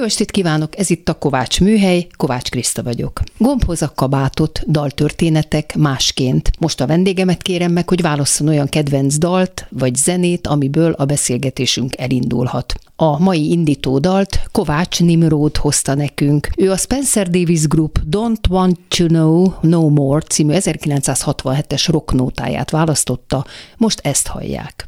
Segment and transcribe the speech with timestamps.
[0.00, 3.20] Jó estét kívánok, ez itt a Kovács Műhely, Kovács Kriszta vagyok.
[3.38, 6.50] Gombhoz a kabátot, daltörténetek másként.
[6.58, 11.96] Most a vendégemet kérem meg, hogy válasszon olyan kedvenc dalt vagy zenét, amiből a beszélgetésünk
[11.98, 12.74] elindulhat.
[12.96, 16.48] A mai indító dalt Kovács Nimród hozta nekünk.
[16.56, 23.46] Ő a Spencer Davis Group Don't Want to Know No More című 1967-es rocknótáját választotta,
[23.76, 24.86] most ezt hallják.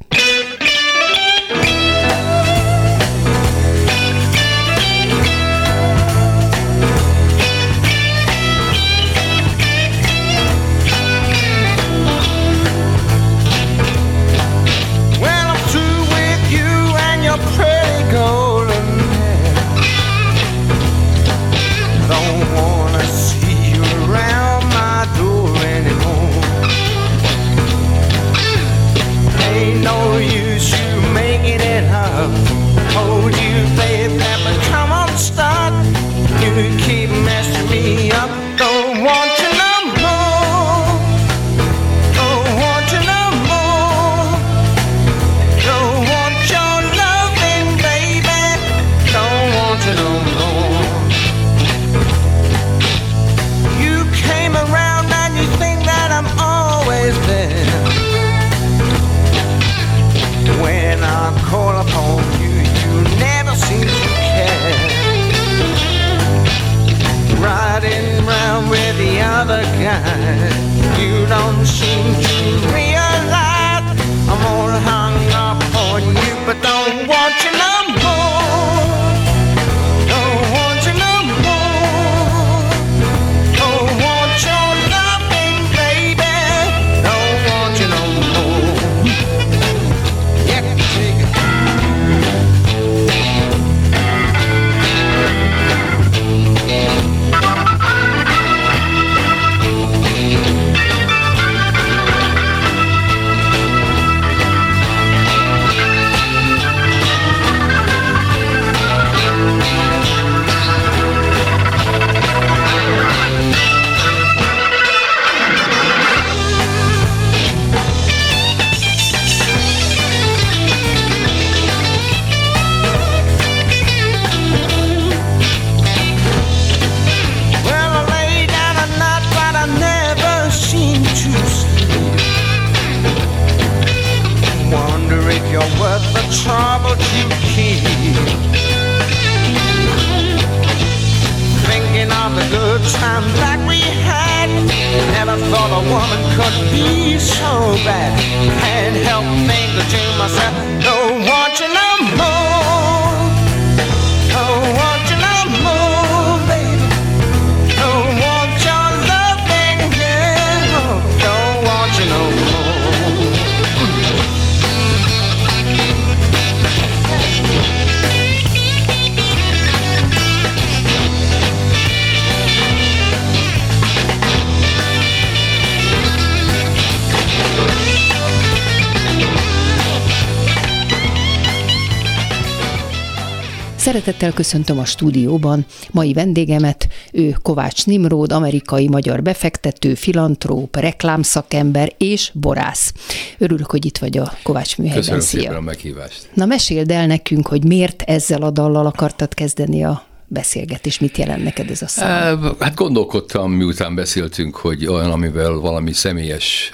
[184.02, 192.92] Szeretettel köszöntöm a stúdióban mai vendégemet, ő Kovács Nimród, amerikai-magyar befektető, filantróp, reklámszakember és borász.
[193.38, 195.02] Örülök, hogy itt vagy a Kovács műhelyben.
[195.02, 195.40] Köszönöm Szia.
[195.40, 196.28] szépen a meghívást.
[196.34, 200.98] Na meséld el nekünk, hogy miért ezzel a dallal akartad kezdeni a beszélgetés?
[200.98, 202.54] Mit jelent neked ez a szám?
[202.58, 206.72] Hát gondolkodtam, miután beszéltünk, hogy olyan, amivel valami személyes,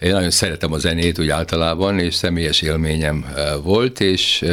[0.00, 3.24] én nagyon szeretem a zenét úgy általában, és személyes élményem
[3.62, 4.44] volt, és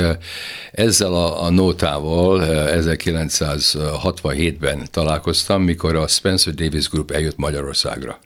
[0.71, 2.45] ezzel a, a nótával
[2.81, 8.19] 1967-ben találkoztam, mikor a Spencer Davis Group eljött Magyarországra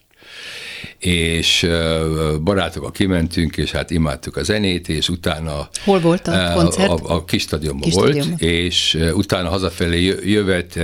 [1.02, 1.68] és
[2.44, 5.70] barátokkal kimentünk, és hát imádtuk a zenét, és utána...
[5.84, 6.90] Hol volt a koncert?
[6.90, 8.40] A, a kis stadionban kis volt, stadionban.
[8.40, 10.80] és utána hazafelé jövet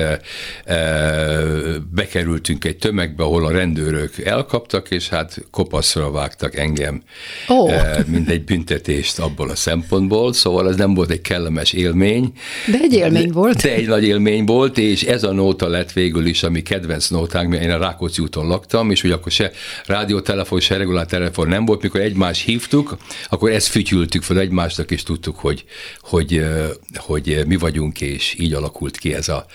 [1.91, 7.01] bekerültünk egy tömegbe, ahol a rendőrök elkaptak, és hát kopaszra vágtak engem,
[7.47, 7.71] oh.
[8.05, 12.31] mint egy büntetést abból a szempontból, szóval ez nem volt egy kellemes élmény.
[12.71, 13.61] De egy élmény volt.
[13.61, 17.07] De egy nagy élmény volt, és ez a nóta lett végül is a mi kedvenc
[17.07, 19.51] nótánk, mert én a Rákóczi úton laktam, és ugye akkor se
[19.85, 22.97] rádió rádiótelefon, se regulár telefon nem volt, mikor egymást hívtuk,
[23.29, 25.65] akkor ezt fütyültük fel egymásnak, és tudtuk, hogy,
[25.99, 26.45] hogy,
[26.95, 29.45] hogy mi vagyunk, és így alakult ki ez a,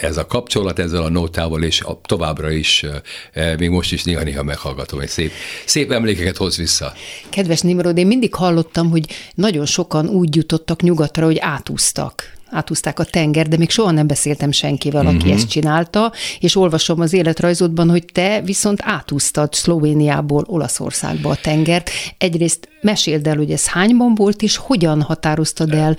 [0.00, 2.84] ez a kapcsolat ezzel a nótával, és továbbra is,
[3.58, 5.32] még most is néha-néha meghallgatom, és szép,
[5.64, 6.92] szép emlékeket hoz vissza.
[7.28, 9.04] Kedves Nimrod, én mindig hallottam, hogy
[9.34, 14.50] nagyon sokan úgy jutottak nyugatra, hogy átúztak átúzták a tenger, de még soha nem beszéltem
[14.50, 15.32] senkivel, aki uh-huh.
[15.32, 21.90] ezt csinálta, és olvasom az életrajzodban, hogy te viszont átúztad Szlovéniából Olaszországba a tengert.
[22.18, 25.96] Egyrészt meséld el, hogy ez hányban volt, és hogyan határoztad el,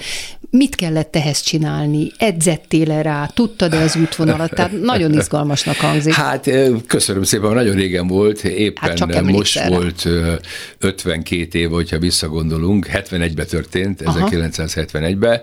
[0.52, 6.14] mit kellett ehhez csinálni, edzettél rá, tudtad-e az útvonalat, tehát nagyon izgalmasnak hangzik.
[6.14, 6.50] Hát
[6.88, 9.76] köszönöm szépen, nagyon régen volt, éppen hát most erre.
[9.76, 10.08] volt
[10.80, 15.42] 52 év, hogyha visszagondolunk, 71-ben történt, 1971-ben,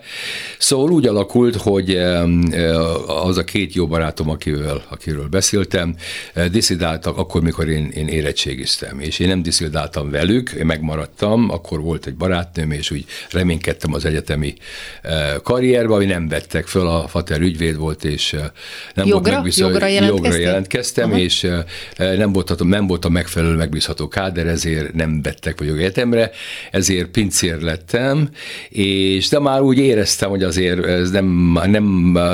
[0.58, 1.96] szóval úgy alakult, hogy
[3.06, 5.94] az a két jó barátom, akivel, akiről beszéltem,
[6.50, 12.06] diszidáltak akkor, mikor én, én érettségiztem, és én nem diszidáltam velük, én megmaradtam, akkor volt
[12.06, 14.54] egy barátnőm, és úgy reménykedtem az egyetemi
[15.42, 18.30] karrierbe, ami nem vettek föl, a Fater ügyvéd volt, és
[18.94, 19.20] nem jogra?
[19.20, 21.18] volt megbízható, jogra, jogra jelentkeztem, Aha.
[21.18, 21.46] és
[21.96, 26.30] nem voltam, nem voltam megfelelő megbízható káder, ezért nem vettek vagy egyetemre,
[26.70, 28.28] ezért pincér lettem,
[28.68, 31.84] és de már úgy éreztem, hogy azért ez nem, nem,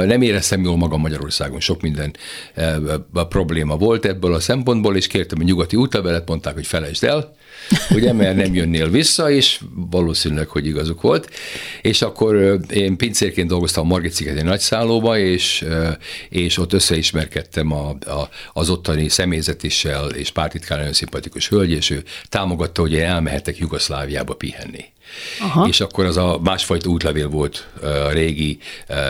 [0.06, 2.14] nem éreztem jól magam Magyarországon, sok minden
[3.28, 7.34] probléma volt ebből a szempontból, és kértem a nyugati útlevelet, mondták, hogy felejtsd el,
[7.90, 11.30] ugye, mert nem jönnél vissza, és valószínűleg, hogy igazuk volt.
[11.82, 15.64] És akkor én pincérként dolgoztam a Margit szigeti nagyszállóba, és,
[16.28, 22.02] és ott összeismerkedtem a, a, az ottani személyzetissel, és pártitkán nagyon szimpatikus hölgy, és ő
[22.28, 24.92] támogatta, hogy én elmehetek Jugoszláviába pihenni.
[25.40, 25.66] Aha.
[25.68, 28.58] és akkor az a másfajta útlevél volt a régi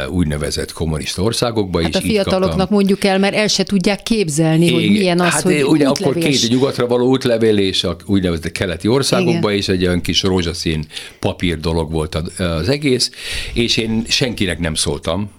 [0.09, 1.83] úgynevezett kommunista országokban.
[1.83, 2.75] Hát a fiataloknak kaptam.
[2.77, 6.15] mondjuk el, mert el se tudják képzelni, Igen, hogy milyen az, hát hogy ugye akkor
[6.15, 10.87] két nyugatra való útlevél, és a úgynevezett keleti országokban is egy olyan kis rózsaszín
[11.19, 13.11] papír dolog volt az egész,
[13.53, 15.31] és én senkinek nem szóltam,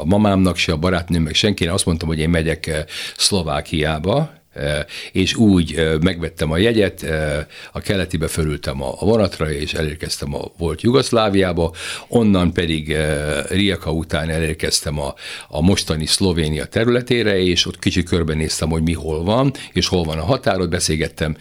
[0.00, 2.86] a mamámnak se, a barátnőmnek senkinek, azt mondtam, hogy én megyek
[3.16, 4.42] Szlovákiába,
[5.12, 7.06] és úgy megvettem a jegyet,
[7.72, 11.72] a keletibe fölültem a vonatra, és elérkeztem a volt Jugoszláviába,
[12.08, 12.96] onnan pedig
[13.48, 15.14] Rijeka után elérkeztem a,
[15.48, 20.18] a mostani Szlovénia területére, és ott kicsit körbenéztem, hogy mi hol van, és hol van
[20.18, 21.36] a határod, beszélgettem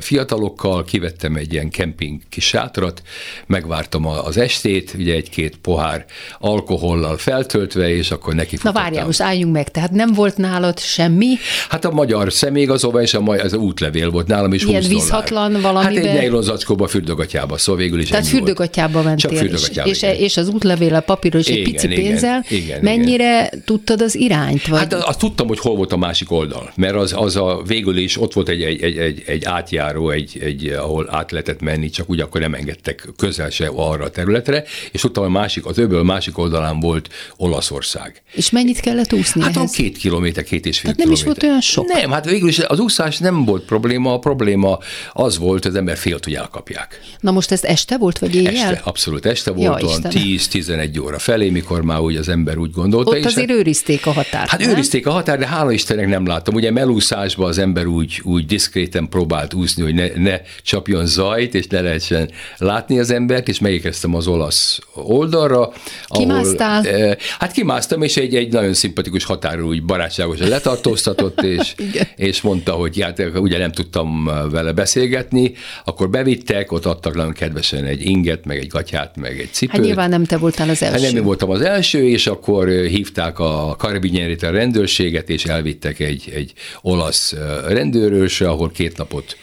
[0.00, 3.02] fiatalokkal, kivettem egy ilyen kemping kis sátrat,
[3.46, 6.04] megvártam az estét, ugye egy-két pohár
[6.38, 11.34] alkohollal feltöltve, és akkor neki Na várjál, most álljunk meg, tehát nem volt nálad semmi?
[11.68, 15.84] Hát a magyar személyigazolvány, és a mai, az útlevél volt nálam is Ilyen vízhatlan valami.
[15.84, 19.30] Hát egy nejlon zacskóba fürdőgatyába, szóval végül is Tehát fürdőgatyába mentél.
[19.30, 22.44] Csak fürdőgatyába, és, és, és, az útlevél a papíros egy pici igen, pénzzel.
[22.48, 23.62] Igen, igen, Mennyire igen.
[23.64, 24.66] tudtad az irányt?
[24.66, 24.78] Vagy?
[24.78, 28.20] Hát azt tudtam, hogy hol volt a másik oldal, mert az, az a végül is
[28.20, 32.10] ott volt egy, egy, egy, egy, egy átjáró, egy, egy, ahol át lehetett menni, csak
[32.10, 36.02] úgy akkor nem engedtek közel se arra a területre, és tudtam, a másik, az öböl
[36.02, 38.22] másik oldalán volt Olaszország.
[38.32, 39.70] És mennyit kellett úszni Hát ehhez?
[39.70, 41.86] két kilométer, két és fél Tehát nem is volt olyan sok?
[41.86, 44.78] Nem, hát végül is az úszás nem volt probléma, a probléma
[45.12, 47.00] az volt, hogy az ember félt, hogy elkapják.
[47.20, 48.54] Na most ez este volt, vagy éjjel?
[48.54, 53.10] Este, abszolút este volt, ja, 10-11 óra felé, mikor már úgy az ember úgy gondolta.
[53.10, 54.48] Ott és azért hát, őrizték a határt.
[54.48, 54.70] Hát nem?
[54.70, 56.54] őrizték a határt, de hála Istennek nem láttam.
[56.54, 61.66] Ugye melúszásban az ember úgy, úgy diszkréten próbált úszni, hogy ne, ne csapjon zajt, és
[61.66, 65.72] ne lehessen látni az embert, és megérkeztem az olasz oldalra.
[66.08, 66.80] Kimásztál?
[66.80, 71.74] Ahol, eh, hát kimásztam, és egy, egy nagyon szimpatikus határól úgy barátságosan letartóztatott, és,
[72.16, 75.52] és mondta, hogy hát ugye nem tudtam vele beszélgetni,
[75.84, 79.76] akkor bevittek, ott adtak nagyon kedvesen egy inget, meg egy gatyát, meg egy cipőt.
[79.76, 80.94] Hát nyilván nem te voltál az első.
[80.94, 85.98] Hát nem én voltam az első, és akkor hívták a Karabinyerit a rendőrséget, és elvittek
[85.98, 86.52] egy, egy
[86.82, 87.34] olasz
[87.68, 89.36] rendőrősre, ahol két napot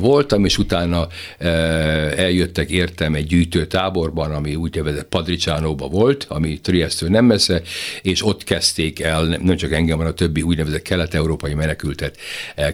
[0.00, 1.06] voltam, és utána
[2.16, 7.62] eljöttek értem egy gyűjtőtáborban, ami úgynevezett Padricsánóba volt, ami Trieste nem messze,
[8.02, 12.16] és ott kezdték el, nem csak engem, hanem a többi úgynevezett kelet-európai menekültet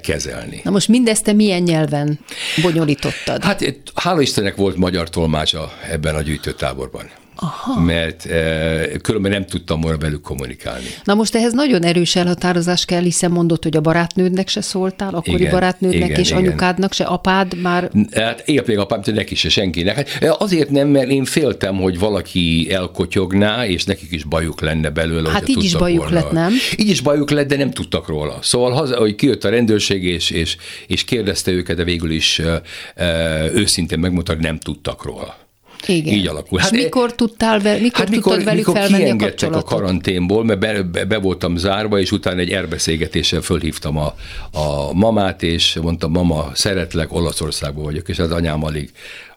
[0.00, 0.61] kezelni.
[0.64, 2.18] Na most mindezt te milyen nyelven
[2.62, 3.45] bonyolítottad?
[3.45, 7.11] Hát hála Istennek volt magyar tolmácsa ebben a gyűjtőtáborban.
[7.36, 7.80] Aha.
[7.80, 10.86] mert e, különben nem tudtam volna velük kommunikálni.
[11.04, 15.40] Na most ehhez nagyon erős elhatározás kell, hiszen mondott, hogy a barátnődnek se szóltál, akkori
[15.40, 16.42] igen, barátnődnek igen, és igen.
[16.42, 17.90] anyukádnak se, apád már...
[18.12, 19.96] Hát épp még apám, neki se senkinek.
[19.96, 24.90] Hát e, azért nem, mert én féltem, hogy valaki elkotyogná, és nekik is bajuk lenne
[24.90, 25.30] belőle.
[25.30, 26.14] Hát így is bajuk volna.
[26.14, 26.52] lett, nem?
[26.76, 28.38] Így is bajuk lett, de nem tudtak róla.
[28.42, 32.62] Szóval, haza, hogy kijött a rendőrség, és, és, és kérdezte őket, de végül is e,
[32.94, 33.04] e
[33.52, 35.45] őszintén megmondta, hogy nem tudtak róla.
[35.86, 36.14] Igen.
[36.14, 36.58] Így alakul.
[36.58, 39.70] Hát, és mikor tudtál, ve, mikor hát mikor, velük mikor felvenni a kapcsolatot?
[39.70, 44.14] a karanténból, mert be, be, be voltam zárva, és utána egy erbeszélgetéssel fölhívtam a,
[44.52, 48.90] a mamát, és mondtam, mama, szeretlek, Olaszországban vagyok, és az anyám alig,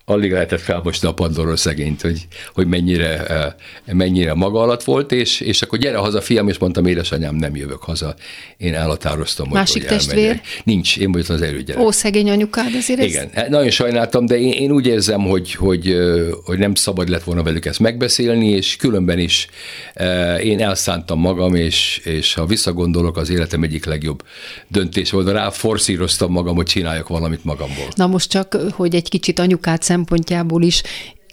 [0.10, 3.54] alig lehetett felmosni a Pandora szegényt, hogy, hogy mennyire, eh,
[3.86, 7.84] mennyire maga alatt volt, és, és akkor gyere haza, fiam, és mondtam, édesanyám, nem jövök
[7.84, 8.16] haza.
[8.58, 10.42] Én elhatároztam, Másik hogy, hogy testvér?
[10.64, 11.82] Nincs, én vagyok az erőgyerek.
[11.82, 13.34] Ó, szegény anyukád azért Igen, ez...
[13.34, 15.98] Hát nagyon sajnáltam, de én, én úgy érzem, hogy, hogy,
[16.44, 19.48] hogy nem szabad lett volna velük ezt megbeszélni, és különben is
[19.94, 24.24] eh, én elszántam magam, és, és ha visszagondolok, az életem egyik legjobb
[24.68, 25.30] döntés volt.
[25.30, 27.88] Rá forszíroztam magam, hogy csináljak valamit magamból.
[27.96, 30.84] Na most csak, hogy egy kicsit anyukát szem szempontjából is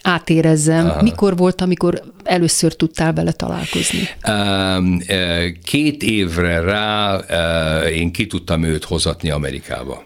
[0.02, 0.87] átérezzem.
[0.87, 1.02] Aha.
[1.02, 4.08] Mikor volt, amikor először tudtál vele találkozni?
[5.64, 7.16] Két évre rá
[7.88, 10.04] én ki tudtam őt hozatni Amerikába.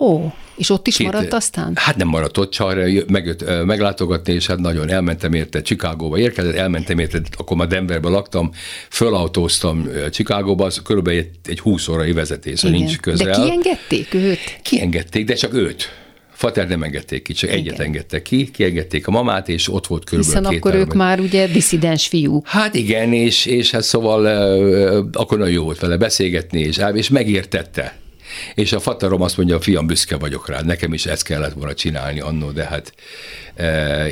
[0.00, 1.72] Ó, és ott is Két, maradt aztán?
[1.74, 2.74] Hát nem maradt ott, csak
[3.06, 8.50] meg, meglátogatni, és hát nagyon elmentem érte, Chicagóba érkezett, elmentem érte, akkor már Denverben laktam,
[8.90, 13.26] fölautóztam Chicagóba, az körülbelül egy, egy 20 órai vezetés, szóval nincs közel.
[13.26, 14.58] De kiengedték őt?
[14.62, 16.03] Kiengedték, de csak őt.
[16.44, 17.60] Fater nem engedték ki, csak Igen.
[17.60, 21.20] egyet engedtek ki, kiengedték a mamát, és ott volt körülbelül Hiszen két akkor ők már
[21.20, 22.46] ugye diszidens fiúk.
[22.46, 24.26] Hát igen, és, és hát szóval
[25.12, 27.98] akkor nagyon jó volt vele beszélgetni, és, és megértette
[28.54, 31.74] és a fatarom azt mondja, a fiam, büszke vagyok rá, nekem is ezt kellett volna
[31.74, 32.92] csinálni annó, de hát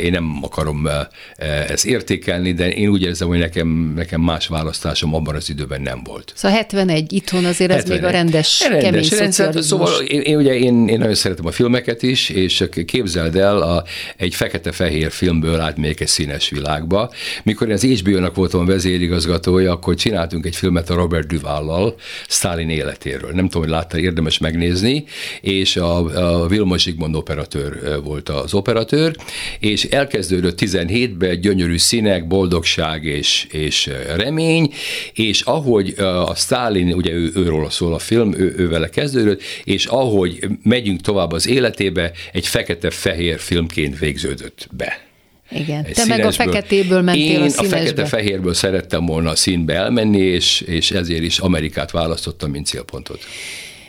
[0.01, 1.09] én nem akarom e,
[1.47, 6.03] ezt értékelni, de én úgy érzem, hogy nekem, nekem más választásom abban az időben nem
[6.05, 6.33] volt.
[6.37, 8.01] Szóval 71 itthon azért ez 71.
[8.01, 11.51] még a rendes, rendes kemény rendes, Szóval én, én, ugye én, én nagyon szeretem a
[11.51, 13.85] filmeket is, és képzeld el, a,
[14.17, 17.11] egy fekete-fehér filmből átmegyek egy színes világba.
[17.43, 21.95] Mikor én az HBO-nak voltam vezérigazgatója, akkor csináltunk egy filmet a Robert Duvallal,
[22.29, 23.31] Stalin életéről.
[23.33, 25.05] Nem tudom, hogy láttál, érdemes megnézni,
[25.41, 25.97] és a,
[26.43, 29.17] a Vilmos Zsigmond operatőr volt az operatőr,
[29.59, 34.73] és elkezdődött 17-ben gyönyörű színek, boldogság és, és remény,
[35.15, 39.87] és ahogy a Stalin, ugye ő, őról szól a film, ő, ő vele kezdődött, és
[39.87, 45.11] ahogy megyünk tovább az életébe, egy fekete-fehér filmként végződött be.
[45.51, 47.77] Igen, te meg a feketéből mentél Én a színesbe.
[47.77, 53.21] a fekete-fehérből szerettem volna a színbe elmenni, és, és ezért is Amerikát választottam, mint célpontot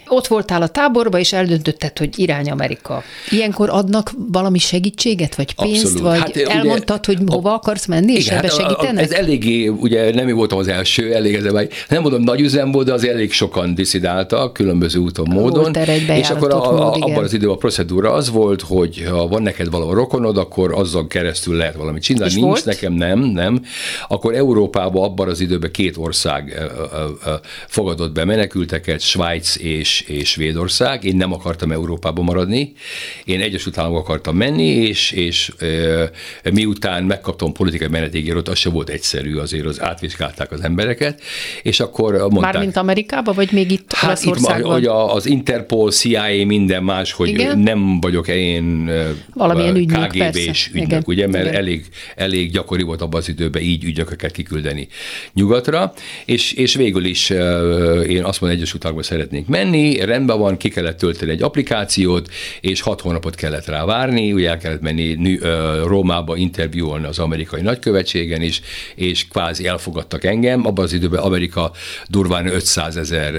[0.07, 3.03] ott voltál a táborba, és eldöntötted, hogy irány Amerika.
[3.29, 6.01] Ilyenkor adnak valami segítséget, vagy pénzt, Abszolút.
[6.01, 9.03] vagy hát, elmondtad, ugye, hogy hova akarsz menni, és igen, ebbe hát segítenek?
[9.03, 11.43] Ez eléggé, ugye nem voltam az első, elég ez,
[11.89, 15.73] nem mondom nagy üzem volt, de az elég sokan diszidáltak, különböző úton, módon.
[16.07, 19.41] és akkor a, a, mód, abban az időben a procedúra az volt, hogy ha van
[19.41, 22.29] neked valahol rokonod, akkor azzal keresztül lehet valamit csinálni.
[22.29, 22.65] És Nincs volt?
[22.65, 23.65] nekem, nem, nem.
[24.07, 26.71] Akkor Európában abban az időben két ország
[27.67, 31.03] fogadott be menekülteket, Svájc és és, Svédország.
[31.03, 32.73] Én nem akartam Európában maradni,
[33.25, 35.51] én Egyesült Államok akartam menni, és, és
[36.53, 41.21] miután megkaptam politikai menedékjogot, az se volt egyszerű, azért az átvizsgálták az embereket,
[41.63, 42.53] és akkor mondták...
[42.53, 47.59] Mármint Amerikában, vagy még itt hát itt, hogy az Interpol, CIA, minden más, hogy Igen?
[47.59, 48.91] nem vagyok én
[49.33, 51.03] Valamilyen ügynök, KGB-s ügynök, Igen.
[51.05, 51.55] ugye, mert Igen.
[51.55, 51.85] elég,
[52.15, 54.87] elég gyakori volt abban az időben így ügynököket kiküldeni
[55.33, 55.93] nyugatra,
[56.25, 57.29] és, és végül is
[58.07, 62.29] én azt mondom, Egyesült Államokba szeretnék menni, rendben van, ki kellett tölteni egy applikációt,
[62.61, 65.39] és hat hónapot kellett rá várni, ugye el kellett menni
[65.85, 68.61] Rómába interjúolni az amerikai nagykövetségen is,
[68.95, 71.71] és kvázi elfogadtak engem, abban az időben Amerika
[72.07, 73.33] durván 500 ezer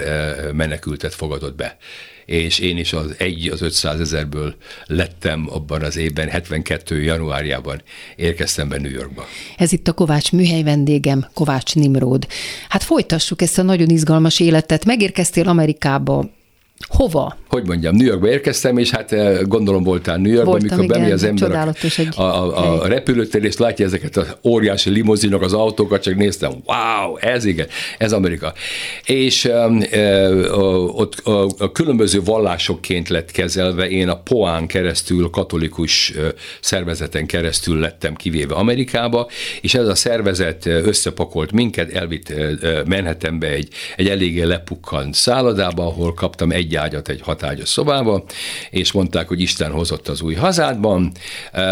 [0.53, 1.77] menekültet fogadott be
[2.27, 4.55] és én is az egy az 500 ezerből
[4.87, 7.03] lettem abban az évben, 72.
[7.03, 7.83] januárjában
[8.17, 9.25] érkeztem be New Yorkba.
[9.57, 12.27] Ez itt a Kovács műhely vendégem, Kovács Nimród.
[12.69, 14.85] Hát folytassuk ezt a nagyon izgalmas életet.
[14.85, 16.31] Megérkeztél Amerikába,
[16.89, 17.37] Hova?
[17.49, 21.25] Hogy mondjam, New Yorkba érkeztem, és hát eh, gondolom voltál New Yorkban, amikor bemegy az
[21.25, 21.75] ember
[22.17, 26.53] a, a, a, a repülőtér, és látja ezeket az óriási limuzinok, az autókat, csak néztem,
[26.65, 27.67] wow, ez igen,
[27.99, 28.53] ez Amerika.
[29.05, 30.31] És e,
[30.87, 36.13] ott a, a különböző vallásokként lett kezelve, én a Poán keresztül, katolikus
[36.61, 39.29] szervezeten keresztül lettem kivéve Amerikába,
[39.61, 42.33] és ez a szervezet összepakolt minket, elvitt
[42.87, 48.25] Manhattanbe egy, egy eléggé lepukkant szállodába, ahol kaptam egy egy ágyat egy hatágyas szobába,
[48.71, 51.13] és mondták, hogy Isten hozott az új hazádban.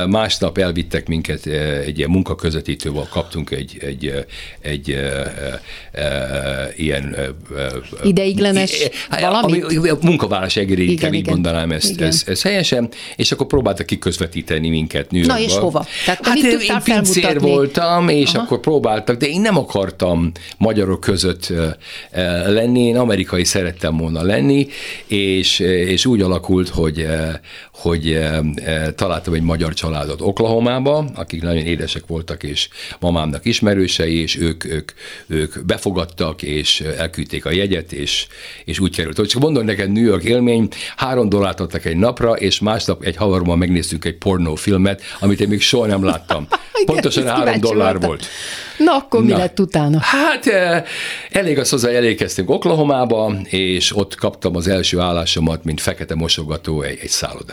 [0.06, 1.47] Másnap elvittek minket
[1.85, 4.26] egy ilyen munkaközvetítővel, kaptunk egy, egy,
[4.61, 4.99] egy, egy
[6.76, 7.16] ilyen
[8.02, 8.88] ideiglenes
[9.21, 10.02] valamit?
[10.02, 15.38] Munkavállalás egéri, így mondanám ezt, ez, ez helyesen, és akkor próbáltak kiközvetíteni minket New Na
[15.38, 15.87] és hova?
[16.04, 18.44] Tehát hát mit én pincér voltam, és Aha.
[18.44, 21.52] akkor próbáltak, de én nem akartam magyarok között
[22.47, 24.66] lenni, én amerikai szerettem volna lenni,
[25.06, 27.06] és, és úgy alakult, hogy,
[27.73, 28.19] hogy
[28.95, 32.69] találtam egy magyar családot Oklahomába, akik nagyon édesek voltak, és
[33.00, 34.91] mamámnak ismerősei, és ők, ők,
[35.26, 38.26] ők befogadtak, és elküldték a jegyet, és,
[38.64, 39.29] és úgy került.
[39.29, 43.59] Csak mondom neked New York élmény, három dollárt adtak egy napra, és másnap egy havarban
[43.59, 46.47] megnéztük egy pornófilmet, amit én még soha nem láttam.
[46.85, 48.09] Pontosan három dollár voltam.
[48.09, 48.26] volt.
[48.79, 49.26] Na, akkor Na.
[49.26, 49.99] mi lett utána?
[50.00, 50.47] Hát
[51.31, 56.99] elég az hozzá, elégkeztünk Oklahomába, és ott kaptam az első állásomat, mint fekete mosogató egy,
[57.02, 57.09] egy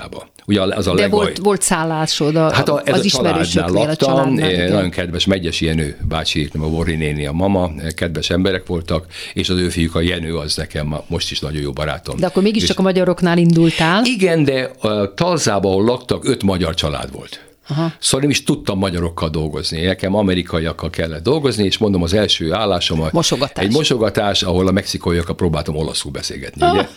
[0.10, 0.28] szállodába.
[0.46, 1.20] Ugye az a De legaj...
[1.20, 4.68] volt, volt szállásod a, hát a, ez az a ismerősöknél, laktam, a családnál.
[4.70, 9.58] Nagyon kedves Megyes Jenő bácsi, a Vori néni, a mama, kedves emberek voltak, és az
[9.58, 12.18] ő fiúk, a Jenő az nekem most is nagyon jó barátom.
[12.18, 12.78] De akkor mégiscsak és...
[12.78, 14.06] a magyaroknál indultál?
[14.06, 14.72] Igen, de
[15.16, 17.49] Talzában, ahol laktak, öt magyar család volt.
[17.70, 17.94] Aha.
[18.00, 19.82] Szóval nem is tudtam magyarokkal dolgozni.
[19.82, 23.66] Nekem amerikaiakkal kellett dolgozni, és mondom, az első állásomat mosogatás.
[23.66, 26.70] egy mosogatás, ahol a mexikaiakkal próbáltam olaszul beszélgetni.
[26.70, 26.88] Ugye?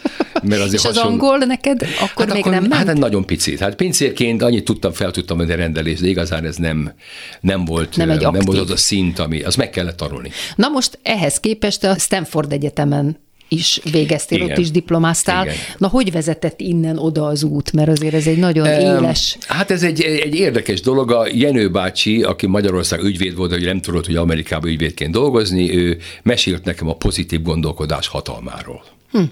[0.43, 1.09] Mert azért és hasonló...
[1.09, 2.87] az angol neked akkor hát még akkor, nem ment?
[2.87, 3.59] Hát nagyon picit.
[3.59, 6.93] Hát pincérként annyit tudtam, fel tudtam menni rendelést, de igazán ez nem,
[7.41, 10.31] nem volt, nem, egy nem volt az a szint, ami, az meg kellett tanulni.
[10.57, 13.17] Na most ehhez képest a Stanford Egyetemen
[13.53, 14.51] is végeztél, Igen.
[14.51, 15.45] ott is diplomáztál.
[15.45, 15.57] Igen.
[15.79, 17.73] Na, hogy vezetett innen oda az út?
[17.73, 19.37] Mert azért ez egy nagyon um, éles...
[19.47, 21.11] Hát ez egy, egy érdekes dolog.
[21.11, 25.99] A Jenő bácsi, aki Magyarország ügyvéd volt, hogy nem tudott, hogy Amerikában ügyvédként dolgozni, ő
[26.23, 28.85] mesélt nekem a pozitív gondolkodás hatalmáról.
[29.11, 29.23] Hm.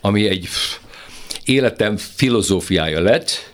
[0.00, 0.48] Ami egy
[1.44, 3.51] életem filozófiája lett,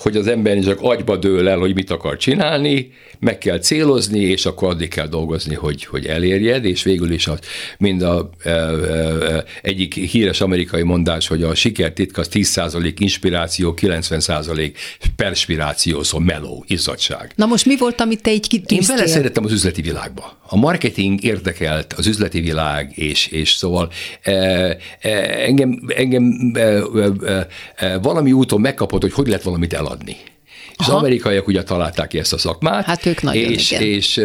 [0.00, 4.46] hogy az ember csak agyba dől el, hogy mit akar csinálni, meg kell célozni, és
[4.46, 7.38] akkor addig kell dolgozni, hogy, hogy elérjed, és végül is az,
[7.78, 13.74] mind a e, e, egyik híres amerikai mondás, hogy a siker titka az 10% inspiráció,
[13.80, 14.72] 90%
[15.16, 17.32] perspiráció, szóval meló, izzadság.
[17.36, 18.78] Na most mi volt, amit te így kitűztél?
[18.90, 20.38] Én beleszerettem az üzleti világba.
[20.46, 23.90] A marketing érdekelt, az üzleti világ, és, és szóval
[24.22, 24.76] e, e,
[25.46, 29.88] engem, engem e, e, e, valami úton megkapott, hogy hogy lehet valamit eladni.
[29.90, 30.39] És
[30.80, 32.84] az amerikaiak ugye találták ki ezt a szakmát.
[32.84, 33.82] Hát ők nagyon, és, igen.
[33.82, 34.16] és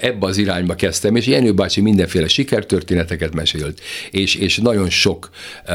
[0.00, 3.80] ebbe az irányba kezdtem, és Jenő bácsi mindenféle sikertörténeteket mesélt,
[4.10, 5.30] és, és nagyon sok
[5.68, 5.74] uh,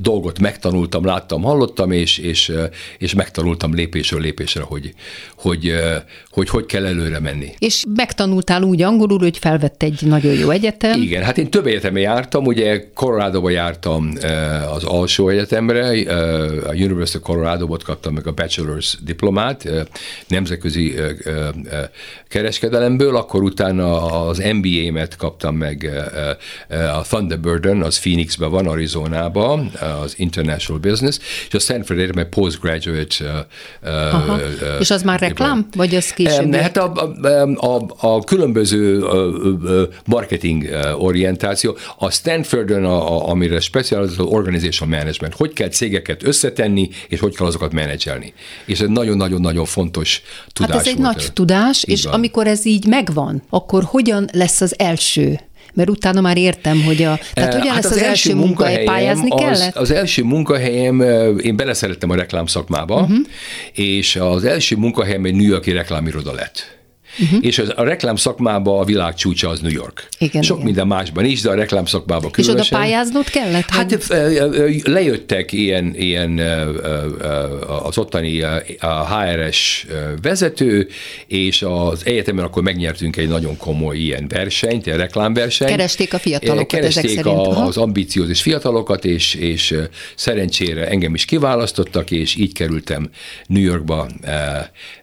[0.00, 2.52] dolgot megtanultam, láttam, hallottam, és, és,
[2.98, 4.94] és megtanultam lépésről lépésre, hogy
[5.36, 5.94] hogy, uh,
[6.30, 7.54] hogy hogy kell előre menni.
[7.58, 11.02] És megtanultál úgy angolul, hogy felvett egy nagyon jó egyetem.
[11.02, 14.12] Igen, hát én több egyetemre jártam, ugye Colorado-ba jártam
[14.74, 15.86] az alsó egyetemre,
[16.66, 19.88] a University of Colorado-ot kaptam meg a bachelor's diplomát, diplomát
[20.26, 20.94] nemzetközi
[22.28, 25.90] kereskedelemből, akkor utána az MBA-met kaptam meg
[26.68, 29.70] a Thunderbirdön, az Phoenixben van, Arizonában,
[30.02, 33.46] az International Business, és a Stanford Egyetem postgraduate
[33.82, 34.38] Aha.
[34.78, 36.54] És az már reklám, vagy az később?
[36.54, 39.04] Hát a, a, a, a különböző
[40.04, 47.20] marketing orientáció, a Stanfordön, a, a, amire specializált organization management, hogy kell cégeket összetenni, és
[47.20, 48.32] hogy kell azokat menedzselni.
[48.64, 51.14] És ez nagyon nagyon-nagyon fontos tudás Hát ez egy volt.
[51.14, 52.12] nagy tudás, így és van.
[52.12, 55.40] amikor ez így megvan, akkor hogyan lesz az első
[55.74, 57.18] mert utána már értem, hogy a...
[57.32, 59.76] Tehát hogyan hát lesz az, az első munkahely, pályázni az, kellett?
[59.76, 61.00] Az első munkahelyem,
[61.40, 63.16] én beleszerettem a reklámszakmába, uh-huh.
[63.72, 66.77] és az első munkahelyem egy New Yorki reklámiroda lett.
[67.20, 67.38] Uh-huh.
[67.40, 70.08] És az, a reklám szakmában a világ csúcsa az New York.
[70.18, 70.66] Igen, Sok igen.
[70.66, 72.62] minden másban is, de a reklám szakmában különösen.
[72.62, 73.68] És oda pályáznod kellett?
[73.68, 74.82] Hát hogy...
[74.84, 76.38] lejöttek ilyen, ilyen
[77.82, 78.42] az ottani
[78.80, 79.86] HRS
[80.22, 80.88] vezető,
[81.26, 85.70] és az egyetemen akkor megnyertünk egy nagyon komoly ilyen versenyt, egy reklámversenyt.
[85.70, 87.46] Keresték a fiatalokat Keresték ezek szerint.
[87.46, 89.74] A, az ambiciózus fiatalokat, és, és
[90.14, 93.10] szerencsére engem is kiválasztottak, és így kerültem
[93.46, 94.08] New Yorkba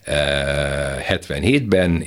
[0.06, 2.04] 77-ben.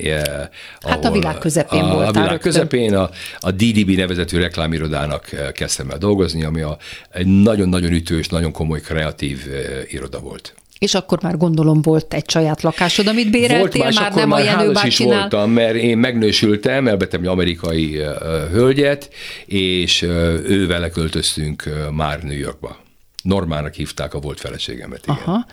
[0.79, 2.07] Hát a világ közepén a, voltál.
[2.07, 3.09] A világ közepén a,
[3.39, 6.77] a DDB nevezetű reklámirodának kezdtem el dolgozni, ami a,
[7.11, 9.45] egy nagyon-nagyon ütős, nagyon komoly kreatív
[9.87, 10.53] iroda volt.
[10.79, 14.39] És akkor már gondolom volt egy saját lakásod, amit béreltél, volt már, már nem már
[14.39, 18.05] a Jenő is voltam, mert én megnősültem, elbetem egy amerikai uh,
[18.51, 19.09] hölgyet,
[19.45, 20.09] és uh,
[20.43, 22.77] ő vele költöztünk uh, már New Yorkba.
[23.23, 25.03] Normának hívták a volt feleségemet.
[25.03, 25.17] Igen.
[25.17, 25.45] Aha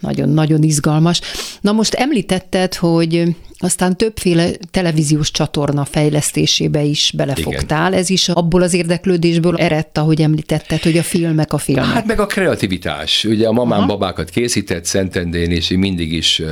[0.00, 1.20] nagyon-nagyon izgalmas.
[1.60, 7.88] Na most említetted, hogy aztán többféle televíziós csatorna fejlesztésébe is belefogtál.
[7.88, 8.00] Igen.
[8.00, 11.84] Ez is abból az érdeklődésből eredt, ahogy említetted, hogy a filmek a filmek.
[11.84, 13.24] Hát meg a kreativitás.
[13.24, 13.86] Ugye a mamám Aha.
[13.86, 16.42] babákat készített Szentendén, és én mindig is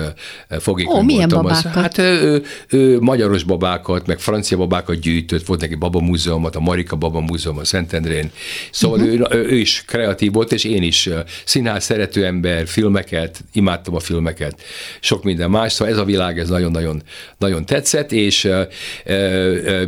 [0.61, 1.43] fogékony Ó, milyen voltam.
[1.43, 1.83] babákat?
[1.83, 6.97] Hát ő, ő, magyaros babákat, meg francia babákat gyűjtött, volt neki baba múzeumot, a Marika
[6.97, 8.31] Baba Múzeum a Szentendrén.
[8.71, 9.35] Szóval uh-huh.
[9.35, 11.09] ő, ő is kreatív volt, és én is
[11.45, 14.63] színház szerető ember, filmeket, imádtam a filmeket,
[15.01, 15.73] sok minden más.
[15.73, 17.03] Szóval ez a világ, ez nagyon-nagyon
[17.39, 18.49] nagyon, tetszett, és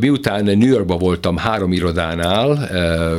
[0.01, 2.69] miután New Yorkban voltam három irodánál,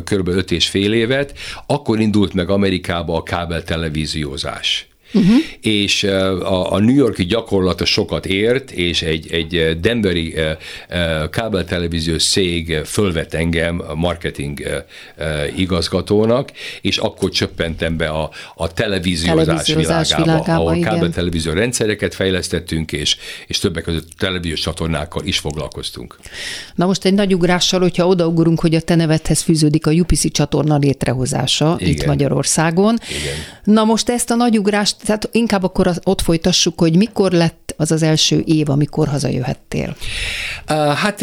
[0.04, 0.28] kb.
[0.28, 1.38] öt és fél évet,
[1.68, 4.89] akkor indult meg Amerikába a kábel televíziózás.
[5.14, 5.36] Uh-huh.
[5.62, 10.36] és a, a New Yorki gyakorlata sokat ért, és egy, egy Denveri
[11.30, 14.84] kábeltelevíziós szég fölvett engem a marketing
[15.56, 22.92] igazgatónak, és akkor csöppentem be a, a televíziózás, televíziózás világába, világába ahol kábeltelevízió rendszereket fejlesztettünk,
[22.92, 23.18] és,
[23.48, 26.18] és többek között televíziós csatornákkal is foglalkoztunk.
[26.76, 30.78] Na most egy nagy ugrással, hogyha odaugorunk, hogy a te nevedhez fűződik a UPC csatorna
[30.78, 31.94] létrehozása Igen.
[31.94, 32.98] itt Magyarországon.
[33.10, 33.36] Igen.
[33.64, 37.92] Na most ezt a nagy ugrást, tehát inkább akkor ott folytassuk, hogy mikor lett az
[37.92, 39.96] az első év, amikor hazajöhettél?
[40.96, 41.22] Hát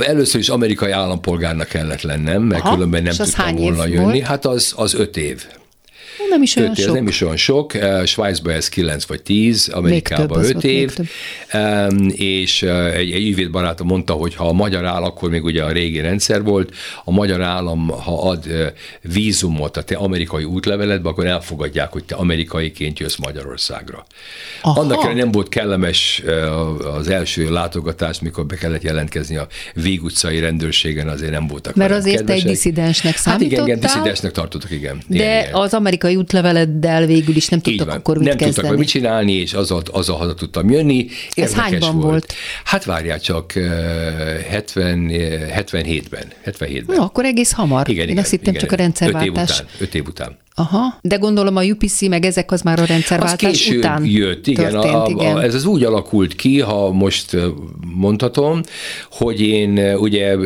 [0.00, 4.04] először is amerikai állampolgárnak kellett lennem, mert Aha, különben nem tudtam volna jönni.
[4.04, 4.22] Volt?
[4.22, 5.46] Hát az, az öt év
[6.28, 6.94] nem is olyan sok.
[6.94, 7.74] Nem is olyan sok.
[7.74, 10.96] Eh, Svájcban ez 9 vagy 10, Amerikában 5 év.
[12.08, 15.62] És eh, egy, egy ügyvéd barátom mondta, hogy ha a magyar áll, akkor még ugye
[15.62, 21.08] a régi rendszer volt, a magyar állam, ha ad eh, vízumot a te amerikai útleveledbe,
[21.08, 24.06] akkor elfogadják, hogy te amerikaiként jössz Magyarországra.
[24.62, 24.80] Aha.
[24.80, 26.22] Annak ellenére nem volt kellemes
[26.98, 31.92] az első látogatás, mikor be kellett jelentkezni a Vég utcai rendőrségen, azért nem voltak Mert
[31.92, 32.44] azért kedvesek.
[32.44, 33.58] egy diszidensnek számítottál?
[33.58, 35.02] Hát igen, igen, diszidensnek tartottak, igen.
[35.06, 35.54] De igen, igen.
[35.54, 38.54] az amerikai útleveleddel végül is nem tudtak akkor mit Nem kezdeni.
[38.66, 40.94] tudtak mit csinálni, és azzal, azzal haza tudtam jönni.
[40.94, 42.04] Érdekes Ez hányban volt?
[42.04, 42.32] volt?
[42.64, 46.24] Hát várjál csak, 70, 77-ben.
[46.44, 46.96] 77-ben.
[46.96, 47.88] Na, akkor egész hamar.
[47.88, 49.28] Igen, Én igen, azt hittem igen, csak a rendszerváltás.
[49.28, 49.76] Öt év után.
[49.78, 50.36] Öt év után.
[50.54, 54.46] Aha, de gondolom a UPC meg ezek az már a rendszerváltás az később után jött,
[54.46, 55.36] igen, történt, a, a, igen.
[55.36, 57.36] A, ez az úgy alakult ki, ha most
[57.94, 58.60] mondhatom,
[59.10, 60.36] hogy én ugye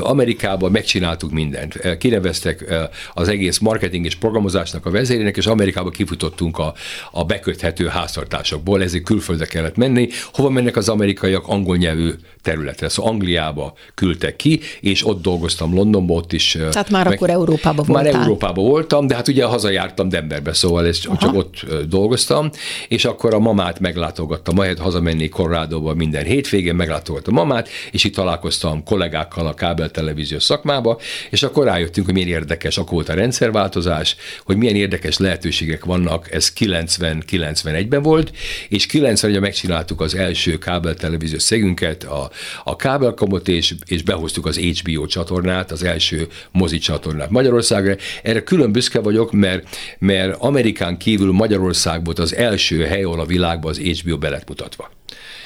[0.00, 1.98] Amerikában megcsináltuk mindent.
[1.98, 2.74] Kineveztek
[3.14, 6.74] az egész marketing és programozásnak a vezérének, és Amerikába kifutottunk a,
[7.10, 10.08] a beköthető háztartásokból, ezért külföldre kellett menni.
[10.32, 12.10] Hova mennek az amerikaiak angol nyelvű
[12.42, 12.88] területre?
[12.88, 16.58] Szóval Angliába küldtek ki, és ott dolgoztam Londonban, ott is.
[16.70, 18.12] Tehát már meg, akkor Európában voltál.
[18.12, 21.16] Már Európában voltam, de hát ugye hazajártam Denverbe, szóval ezt Aha.
[21.18, 22.50] csak ott dolgoztam,
[22.88, 28.14] és akkor a mamát meglátogattam, majd hazamenni Korrádóba minden hétvégén, meglátogattam a mamát, és itt
[28.14, 30.98] találkoztam kollégákkal a kábeltelevízió szakmába,
[31.30, 36.32] és akkor rájöttünk, hogy milyen érdekes akkor volt a rendszerváltozás, hogy milyen érdekes lehetőségek vannak,
[36.32, 38.32] ez 90-91-ben volt,
[38.68, 42.30] és 90-ben megcsináltuk az első kábeltelevízió szegünket, a,
[42.64, 47.94] a kábelkamot, és, és behoztuk az HBO csatornát, az első mozi csatornát Magyarországra.
[48.22, 53.24] Erre külön büszke vagyok, mert, mert Amerikán kívül Magyarország volt az első hely, ahol a
[53.24, 54.90] világban az HBO belet mutatva.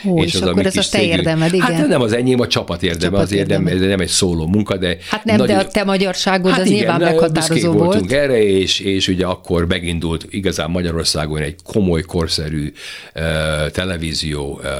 [0.04, 1.74] Hú, és, és az akkor ez a te érdemed, igen.
[1.74, 3.70] Hát nem az enyém, a csapat érdeme, csapat azért érdeme.
[3.70, 4.96] nem, nem egy szóló munka, de...
[5.10, 5.56] Hát nem, nagyon...
[5.56, 7.84] de a te magyarságod hát az igen, nyilván meghatározó volt.
[7.84, 12.72] voltunk erre, és, és ugye akkor megindult igazán Magyarországon egy komoly, korszerű
[13.14, 13.22] uh,
[13.70, 14.70] televízió uh,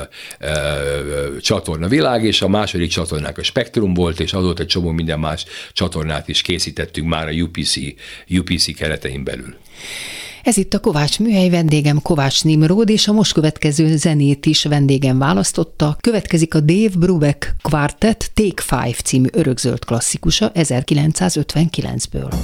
[0.41, 5.19] uh, csatorna világ, és a második csatornák a Spektrum volt, és azóta egy csomó minden
[5.19, 7.77] más csatornát is készítettünk már a UPC,
[8.29, 9.55] UPC keretein belül.
[10.45, 15.19] Ez itt a Kovács műhely vendégem Kovács Nimród, és a most következő zenét is vendégem
[15.19, 15.97] választotta.
[16.01, 22.35] Következik a Dave Brubeck Quartet Take Five című örökzöld klasszikusa 1959-ből.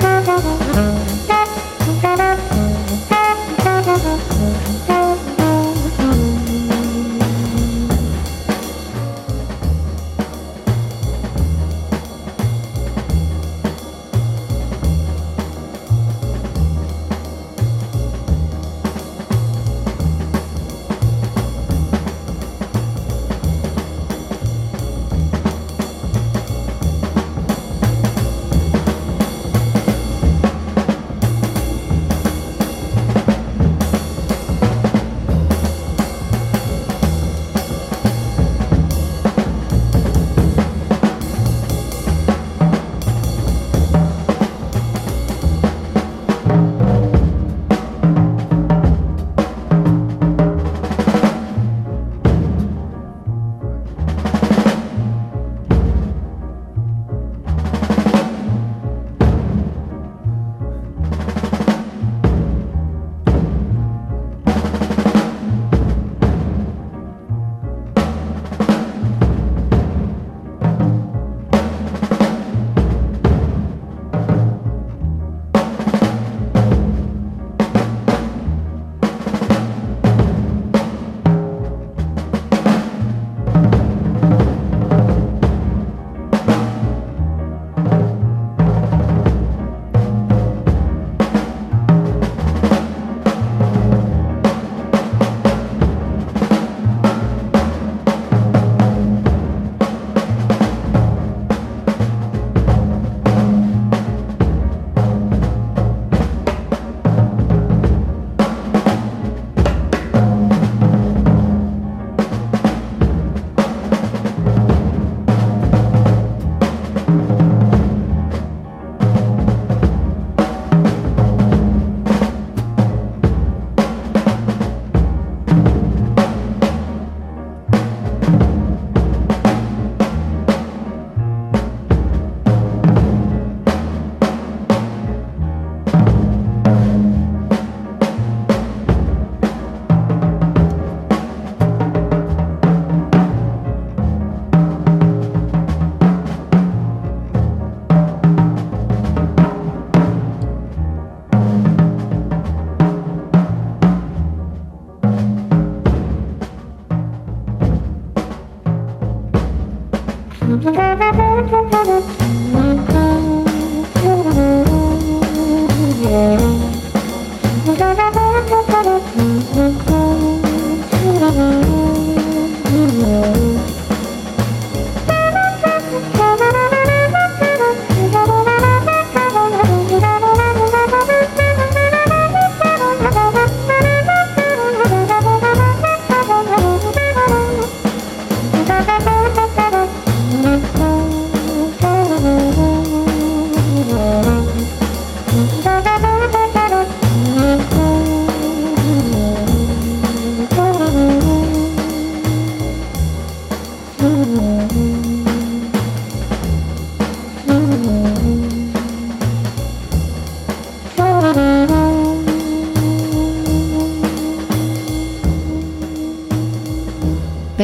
[0.00, 1.03] Thank you.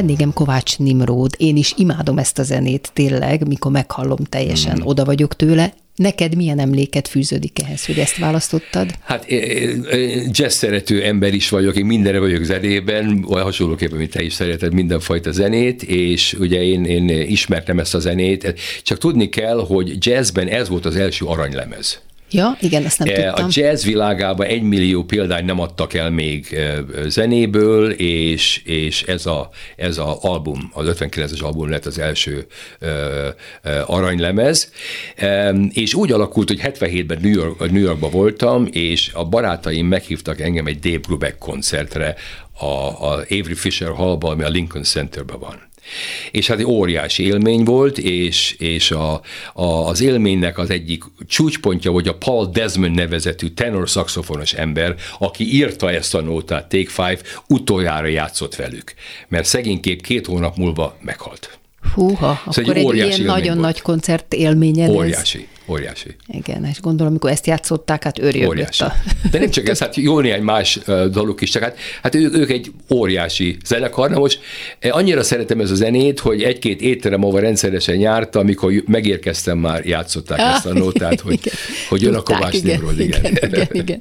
[0.01, 4.87] Vendégem Kovács Nimród, én is imádom ezt a zenét tényleg, mikor meghallom teljesen, mm.
[4.87, 8.91] oda vagyok tőle, Neked milyen emléket fűződik ehhez, hogy ezt választottad?
[9.05, 9.27] Hát
[10.31, 14.73] jazz szerető ember is vagyok, én mindenre vagyok zenében, olyan hasonlóképpen, mint te is szereted
[14.73, 20.49] mindenfajta zenét, és ugye én, én ismertem ezt a zenét, csak tudni kell, hogy jazzben
[20.49, 22.01] ez volt az első aranylemez.
[22.31, 23.45] Ja, igen, ezt nem e, tudtam.
[23.45, 29.27] A jazz világában egy millió példány nem adtak el még e, zenéből, és, és ez,
[29.27, 32.47] a, ez a album, az 59-es album lett az első
[32.81, 32.89] uh,
[33.87, 34.73] aranylemez,
[35.73, 40.67] és úgy alakult, hogy 77-ben New, York, New Yorkban voltam, és a barátaim meghívtak engem
[40.67, 42.15] egy Dave Brubeck koncertre
[42.59, 45.70] a, a Avery Fisher Hallba, ami a Lincoln Centerben van.
[46.31, 49.21] És hát egy óriási élmény volt, és, és a,
[49.53, 55.55] a, az élménynek az egyik csúcspontja, hogy a Paul Desmond nevezetű tenor szaxofonos ember, aki
[55.55, 58.95] írta ezt a nótát, Take Five, utoljára játszott velük,
[59.29, 61.59] mert szegényképp két hónap múlva meghalt.
[61.95, 63.61] Húha, szóval akkor egy, egy ilyen nagyon volt.
[63.61, 65.39] nagy koncert élményed Óriási.
[65.39, 65.60] Ez.
[65.71, 66.17] Óriási.
[66.27, 68.93] Igen, és gondolom, amikor ezt játszották, hát őrjögött a...
[69.31, 70.79] De nem csak ez, hát jó néhány más
[71.11, 74.11] dolog is, csak hát, hát ők, ők egy óriási zenekar.
[74.11, 74.41] Na most
[74.91, 80.39] annyira szeretem ez a zenét, hogy egy-két étterem, ahol rendszeresen jártam, amikor megérkeztem már, játszották
[80.39, 81.55] ah, ezt a nótát, hogy, igen.
[81.89, 84.01] hogy jön a Kovács igen, igen, igen, igen, igen.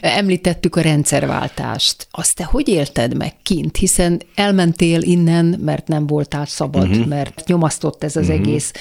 [0.00, 2.06] Említettük a rendszerváltást.
[2.10, 3.76] Azt te hogy élted meg kint?
[3.76, 7.06] Hiszen elmentél innen, mert nem voltál szabad, uh-huh.
[7.06, 8.40] mert nyomasztott ez az uh-huh.
[8.40, 8.72] egész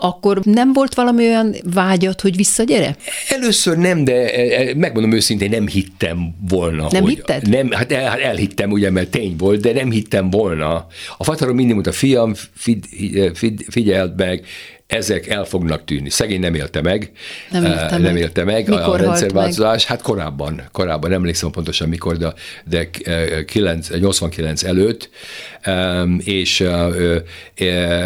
[0.00, 2.96] akkor nem volt valami olyan vágyat, hogy visszagyere?
[3.28, 6.86] Először nem, de e, e, megmondom őszintén, nem hittem volna.
[6.90, 7.48] Nem hogy hitted?
[7.48, 10.86] Nem, hát, el, hát elhittem, ugye, mert tény volt, de nem hittem volna.
[11.16, 12.86] A fatarom mindig mondta, fiam, figy,
[13.34, 14.44] figy, figyeld meg,
[14.86, 16.10] ezek el fognak tűnni.
[16.10, 17.10] Szegény nem élte meg.
[17.50, 18.00] Nem élte meg.
[18.00, 19.84] Nem élte meg mikor a rendszerváltozás.
[19.84, 22.32] Hát korábban, korábban, nem emlékszem pontosan mikor, de,
[22.64, 22.90] de
[23.46, 25.10] 9, 89 előtt,
[26.18, 26.64] és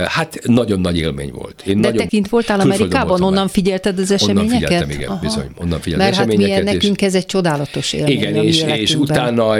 [0.04, 1.62] hát nagyon nagy élmény volt.
[1.66, 4.52] Én de te kint voltál Amerikában, onnan figyelted az eseményeket?
[4.52, 5.20] Onnan figyeltem, igen, Aha.
[5.20, 5.48] bizony.
[5.56, 8.16] Onnan figyeltem Mert hát milyen nekünk ez egy csodálatos élmény.
[8.16, 9.56] Igen, és, és utána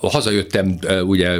[0.00, 1.38] hazajöttem, ugye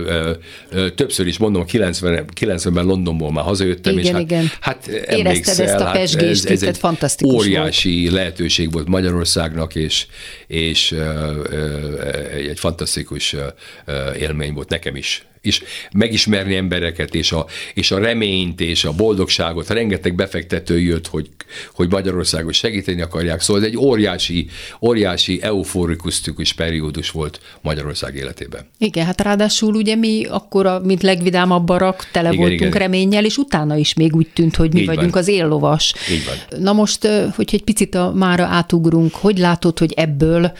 [0.95, 4.51] többször is mondom, 90, 90-ben Londonból már hazajöttem, igen, és hát, igen.
[4.61, 8.15] hát Érezted ezt a hát pesgést, ez, ez egy fantasztikus óriási volt.
[8.15, 10.07] lehetőség volt Magyarországnak, és,
[10.47, 10.95] és
[12.49, 13.37] egy fantasztikus
[14.19, 19.69] élmény volt nekem is és megismerni embereket, és a, és a reményt, és a boldogságot.
[19.69, 21.29] Rengeteg befektető jött, hogy,
[21.73, 23.41] hogy Magyarországot segíteni akarják.
[23.41, 24.47] Szóval ez egy óriási,
[24.81, 28.69] óriási euforikus periódus volt Magyarország életében.
[28.79, 32.81] Igen, hát ráadásul ugye mi akkor, mint legvidámabb barak, tele igen, voltunk igen.
[32.81, 35.23] reménnyel, és utána is még úgy tűnt, hogy mi Így vagyunk van.
[35.23, 35.95] az éllovas.
[36.11, 36.61] Így van.
[36.61, 40.53] Na most, hogy egy picit a, mára átugrunk, hogy látod, hogy ebből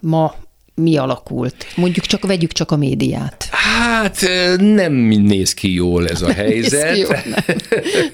[0.00, 0.34] ma
[0.74, 1.66] mi alakult?
[1.76, 3.45] Mondjuk csak, vegyük csak a médiát.
[3.66, 6.96] Hát nem néz ki jól ez a helyzet.
[6.96, 7.56] Jól, nem.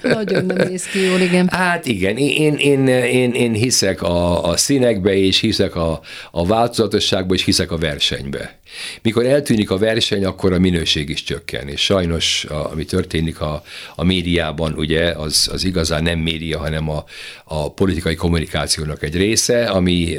[0.02, 1.48] Nagyon nem néz ki jól, igen.
[1.52, 7.34] Hát igen, én, én, én, én hiszek a, a színekbe, és hiszek a, a változatosságba,
[7.34, 8.60] és hiszek a versenybe.
[9.02, 13.62] Mikor eltűnik a verseny, akkor a minőség is csökken, és sajnos, a, ami történik a,
[13.94, 17.04] a médiában, ugye, az, az igazán nem média, hanem a,
[17.44, 20.16] a politikai kommunikációnak egy része, ami,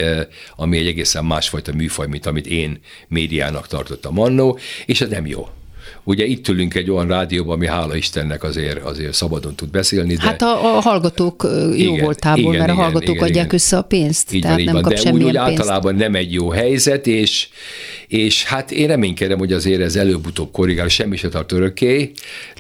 [0.56, 5.48] ami egy egészen másfajta műfaj, mint amit én médiának tartottam annó, és ez nem jó.
[6.04, 10.16] Ugye itt ülünk egy olyan rádióban, ami hála Istennek azért, azért szabadon tud beszélni.
[10.16, 10.22] De...
[10.22, 13.56] Hát a, a hallgatók jó igen, voltából, igen, mert igen, a hallgatók igen, adják igen.
[13.56, 15.38] össze a pénzt, így tehát van, nem van, kap de úgy, úgy pénzt.
[15.38, 17.48] általában nem egy jó helyzet, és,
[18.08, 22.12] és hát én reménykedem, hogy azért ez előbb-utóbb korrigál, semmi se tart örökké,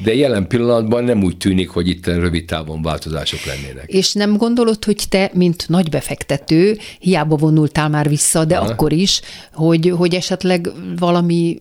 [0.03, 3.85] de jelen pillanatban nem úgy tűnik, hogy itt rövid távon változások lennének.
[3.87, 8.71] És nem gondolod, hogy te, mint nagy befektető, hiába vonultál már vissza, de Aha.
[8.71, 9.21] akkor is,
[9.53, 11.57] hogy, hogy esetleg valami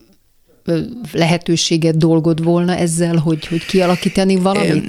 [1.13, 4.87] lehetőséget, dolgod volna ezzel, hogy, hogy kialakítani valamit?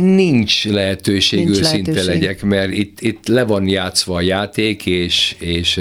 [0.00, 2.20] Nincs lehetőség, Nincs őszinte lehetőség.
[2.20, 5.80] legyek, mert itt, itt le van játszva a játék, és, és,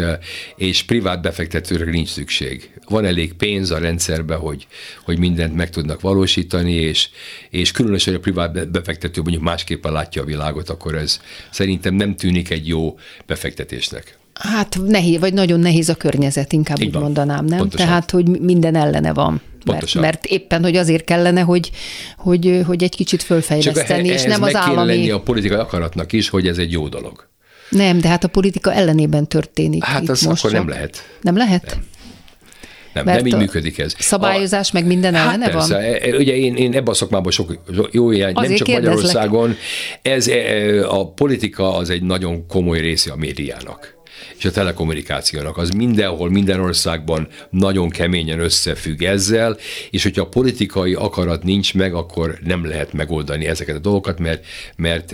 [0.56, 2.69] és privát befektetőre nincs szükség.
[2.88, 4.67] Van elég pénz a rendszerbe, hogy,
[5.04, 7.10] hogy mindent meg tudnak valósítani, és,
[7.50, 11.19] és különösen, hogy a privát befektető mondjuk másképpen látja a világot, akkor ez
[11.52, 14.18] szerintem nem tűnik egy jó befektetésnek.
[14.39, 17.02] Hát nehéz, vagy nagyon nehéz a környezet, inkább Így úgy van.
[17.02, 17.58] mondanám, nem?
[17.58, 17.88] Pontosan.
[17.88, 19.41] Tehát, hogy minden ellene van.
[19.65, 21.71] Mert, mert éppen, hogy azért kellene, hogy,
[22.17, 24.95] hogy, hogy egy kicsit fölfejleszteni, Csak és nem az állami...
[24.95, 27.28] lenni a politikai akaratnak is, hogy ez egy jó dolog.
[27.69, 29.84] Nem, de hát a politika ellenében történik.
[29.84, 30.60] Hát az most akkor csak.
[30.60, 31.17] nem lehet.
[31.21, 31.65] Nem lehet?
[31.65, 31.88] Nem.
[32.93, 33.93] Nem, Mert nem így működik ez.
[33.99, 35.84] Szabályozás a, meg minden hát ellene persze, van?
[35.84, 37.60] E, e, ugye én, én ebben a szakmában sok
[37.91, 38.95] jó ilyen, nem csak kérdezlek.
[38.95, 39.56] Magyarországon,
[40.02, 43.99] ez e, a politika az egy nagyon komoly része a médiának.
[44.38, 45.58] És a telekommunikációnak.
[45.58, 49.58] Az mindenhol, minden országban nagyon keményen összefügg ezzel,
[49.89, 54.45] és hogyha a politikai akarat nincs meg, akkor nem lehet megoldani ezeket a dolgokat, mert,
[54.75, 55.13] mert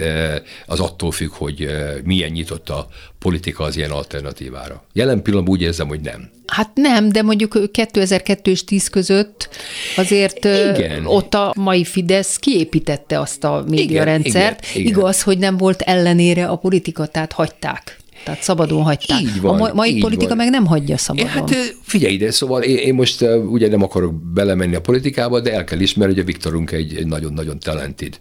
[0.66, 1.70] az attól függ, hogy
[2.04, 2.88] milyen nyitott a
[3.20, 4.84] politika az ilyen alternatívára.
[4.94, 6.30] Jelen pillanatban úgy érzem, hogy nem.
[6.48, 9.50] Hát nem, de mondjuk 2002 és 10 között
[9.96, 11.06] azért igen.
[11.06, 14.60] ott a mai Fidesz kiépítette azt a médiarendszert.
[14.60, 14.98] Igen, igen, igen.
[14.98, 17.98] Igaz, hogy nem volt ellenére a politika, tehát hagyták.
[18.26, 19.22] Tehát szabadon hagyták.
[19.22, 20.38] Így van, a mai politika van.
[20.38, 21.30] meg nem hagyja szabadon.
[21.30, 25.64] Hát figyelj ide, szóval én, én most ugye nem akarok belemenni a politikába, de el
[25.64, 28.18] kell ismerni, hogy a Viktorunk egy, egy nagyon-nagyon talented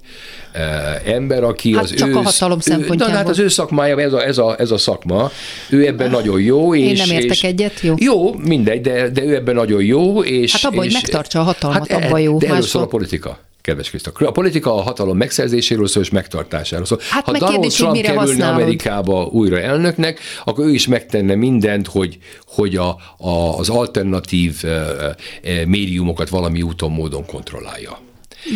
[1.04, 2.16] ember, aki hát az csak ő...
[2.16, 3.06] a hatalom szempontjából.
[3.06, 5.30] Na, hát az ő szakmája, ez a, ez a, ez a szakma,
[5.70, 6.74] ő ebben nagyon jó.
[6.74, 7.94] És, én nem értek és, egyet, jó?
[7.98, 10.22] Jó, mindegy, de, de ő ebben nagyon jó.
[10.22, 12.38] És, hát abban, és, hogy megtartsa a hatalmat, hát, abban jó.
[12.38, 14.12] De erről szól a politika kedves Kriszta.
[14.18, 16.98] A politika a hatalom megszerzéséről szól és megtartásáról szól.
[17.11, 18.61] Hát ha Donald kérdés, Trump kerülne használod?
[18.61, 24.68] Amerikába újra elnöknek, akkor ő is megtenne mindent, hogy, hogy a, a, az alternatív e,
[24.68, 25.16] e,
[25.66, 28.04] médiumokat valami úton, módon kontrollálja.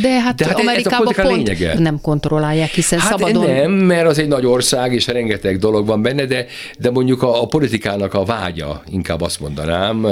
[0.03, 1.78] De hát, De hát ez a Amerikában pont lényege.
[1.78, 3.47] nem kontrollálják, hiszen Hát szabadon...
[3.51, 6.47] nem, mert az egy nagy ország, és rengeteg dolog van benne, de,
[6.78, 10.07] de mondjuk a, a politikának a vágya, inkább azt mondanám,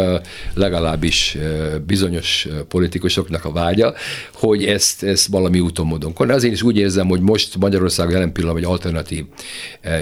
[0.54, 1.36] legalábbis
[1.86, 3.94] bizonyos politikusoknak a vágya,
[4.34, 6.12] hogy ezt, ezt valami úton módon.
[6.16, 9.24] Azért is úgy érzem, hogy most Magyarország jelen pillanatban egy alternatív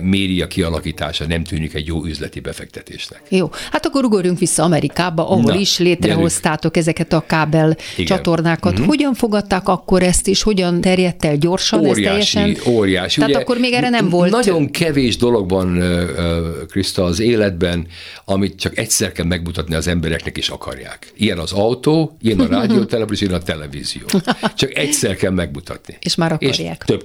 [0.02, 3.22] média kialakítása nem tűnik egy jó üzleti befektetésnek.
[3.28, 8.06] Jó, hát akkor ugorjunk vissza Amerikába, ahol Na, is létrehoztátok ezeket a kábel Igen.
[8.06, 8.78] csatornákat.
[8.78, 8.86] Mhm.
[8.86, 12.72] Hogyan fogadták akkor ezt, és hogyan terjedt el gyorsan ez Óriási, teljesen?
[12.74, 13.20] óriási.
[13.20, 14.30] Tehát akkor még erre nem volt...
[14.30, 17.86] Nagyon kevés dolog van, ö, ö, Krista, az életben,
[18.24, 21.12] amit csak egyszer kell megmutatni az embereknek, és akarják.
[21.16, 24.02] Ilyen az autó, ilyen a rádió, televízió, ilyen a televízió.
[24.54, 25.96] Csak egyszer kell megmutatni.
[26.00, 26.84] És már akarják.
[26.86, 27.04] És, több,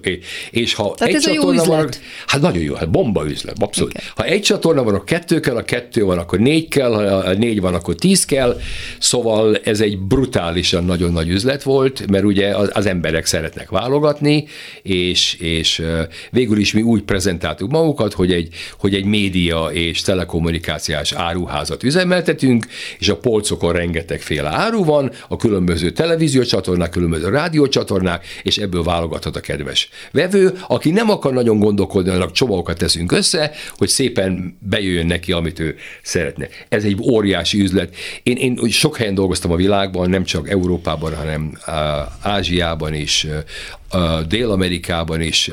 [0.52, 1.90] és ha Tehát egy ez a jó csatorna van,
[2.28, 3.92] hát nagyon jó, hát bomba üzlet, abszolút.
[3.92, 4.04] Igen.
[4.16, 7.62] Ha egy csatorna van, akkor kettő kell, ha kettő van, akkor négy kell, ha négy
[7.62, 8.60] van, akkor tíz kell.
[9.00, 14.48] Szóval ez egy brutálisan nagyon nagy üzlet volt, mert ugye az, az emberek szeretnek válogatni,
[14.82, 15.84] és, és
[16.32, 22.66] végül is mi úgy prezentáltuk magukat, hogy egy, hogy egy média és telekommunikációs áruházat üzemeltetünk,
[23.00, 29.40] és a polcokon rengetegféle áru van, a különböző televíziócsatornák, különböző rádiócsatornák, és ebből válogathat a
[29.40, 35.32] kedves vevő, aki nem akar nagyon gondolkodni, annak csomagokat teszünk össze, hogy szépen bejöjjön neki,
[35.32, 36.48] amit ő szeretne.
[36.70, 37.96] Ez egy óriási üzlet.
[38.24, 42.08] Én, én sok helyen dolgoztam a világban, nem csak Európában, hanem á,
[42.40, 43.28] Ázsiában is,
[44.28, 45.52] Dél-Amerikában is,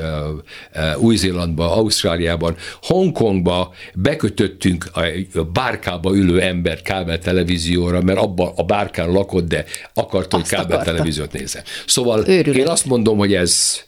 [0.97, 9.49] Új-Zélandban, Ausztráliában, Hongkongba bekötöttünk a bárkába ülő embert kábel televízióra, mert abban a bárkán lakott,
[9.49, 9.65] de
[9.95, 10.91] akarta, hogy Azt kábel akarta.
[10.93, 11.63] televíziót nézze.
[11.87, 12.59] Szóval Őrület.
[12.59, 13.85] én azt mondom, hogy ez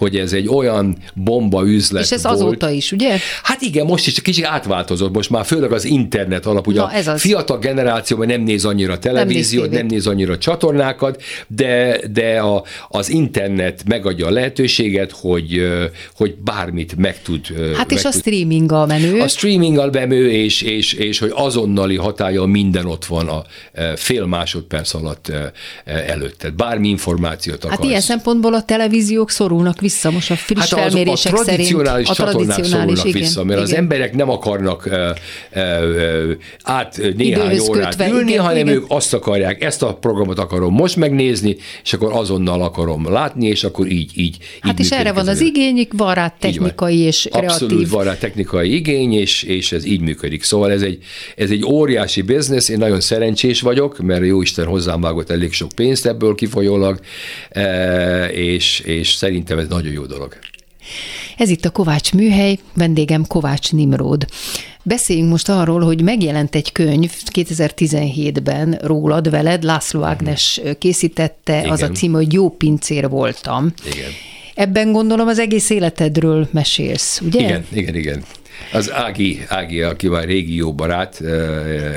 [0.00, 2.34] hogy ez egy olyan bomba üzlet És ez volt.
[2.34, 3.16] azóta is, ugye?
[3.42, 6.94] Hát igen, most is kicsit átváltozott, most már főleg az internet alap, ugye Na, a
[6.94, 7.20] ez az.
[7.20, 9.90] fiatal generációban nem néz annyira televíziót, nem tévét.
[9.90, 15.68] néz, annyira csatornákat, de, de a, az internet megadja a lehetőséget, hogy,
[16.14, 17.46] hogy bármit meg tud.
[17.76, 18.20] Hát meg és a tud.
[18.20, 19.20] streaming a menő.
[19.20, 23.42] A streaminggal bemő, és, és, és hogy azonnali hatája minden ott van a
[23.96, 25.32] fél másodperc alatt
[25.84, 26.52] előtted.
[26.54, 27.76] Bármi információt akarsz.
[27.76, 32.06] Hát ilyen szempontból a televíziók szorulnak vissza most a friss Hát az, a felmérések tradicionális
[32.06, 32.08] szerint.
[32.08, 33.82] A csatornák szorulnak igen, vissza, mert az igen.
[33.82, 34.92] emberek nem akarnak uh,
[35.54, 36.30] uh,
[36.62, 38.74] át néhány Időhöz órát kötve, ülni, igen, hanem igen.
[38.74, 43.64] ők azt akarják, ezt a programot akarom most megnézni, és akkor azonnal akarom látni, és
[43.64, 47.24] akkor így, így, Hát így és erre van az a- igényük, van rá technikai és
[47.30, 47.88] Abszolút kreatív.
[47.90, 50.42] van rá technikai igény, és, és ez így működik.
[50.42, 50.98] Szóval ez egy,
[51.36, 55.70] ez egy óriási biznisz, én nagyon szerencsés vagyok, mert jó Isten hozzám vágott elég sok
[55.74, 57.00] pénzt ebből kifolyólag,
[58.32, 60.38] és, és szerintem ez nagyon jó dolog.
[61.36, 64.26] Ez itt a Kovács Műhely, vendégem Kovács Nimród.
[64.82, 71.84] Beszéljünk most arról, hogy megjelent egy könyv 2017-ben rólad, veled, László Ágnes készítette, az a
[71.84, 71.94] Igen.
[71.94, 73.72] címe, hogy Jó pincér voltam.
[73.94, 74.10] Igen.
[74.54, 77.40] Ebben gondolom az egész életedről mesélsz, ugye?
[77.40, 78.24] Igen, igen, igen.
[78.72, 81.22] Az Ági, Ági, aki már régi jó barát,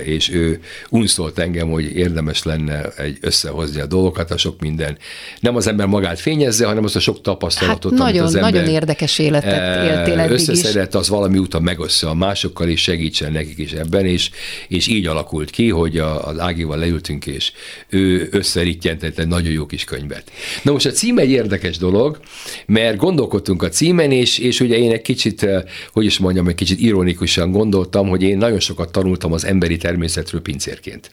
[0.03, 0.59] és ő
[0.89, 4.97] unszolt engem, hogy érdemes lenne egy összehozni a dolgokat, a sok minden.
[5.39, 8.70] Nem az ember magát fényezze, hanem azt a sok tapasztalatot, Hát nagyon, az ember nagyon
[8.70, 13.72] érdekes életet éltél eddig összeszedett, az valami úton megossza a másokkal is, segítsen nekik is
[13.72, 14.30] ebben, és,
[14.68, 17.51] és így alakult ki, hogy a, az Ágival leültünk, és
[17.89, 20.32] ő összerittyentett egy nagyon jó kis könyvet.
[20.61, 22.20] Na most a cím egy érdekes dolog,
[22.66, 25.47] mert gondolkodtunk a címen, és, és ugye én egy kicsit,
[25.91, 30.41] hogy is mondjam, egy kicsit ironikusan gondoltam, hogy én nagyon sokat tanultam az emberi természetről
[30.41, 31.12] pincérként.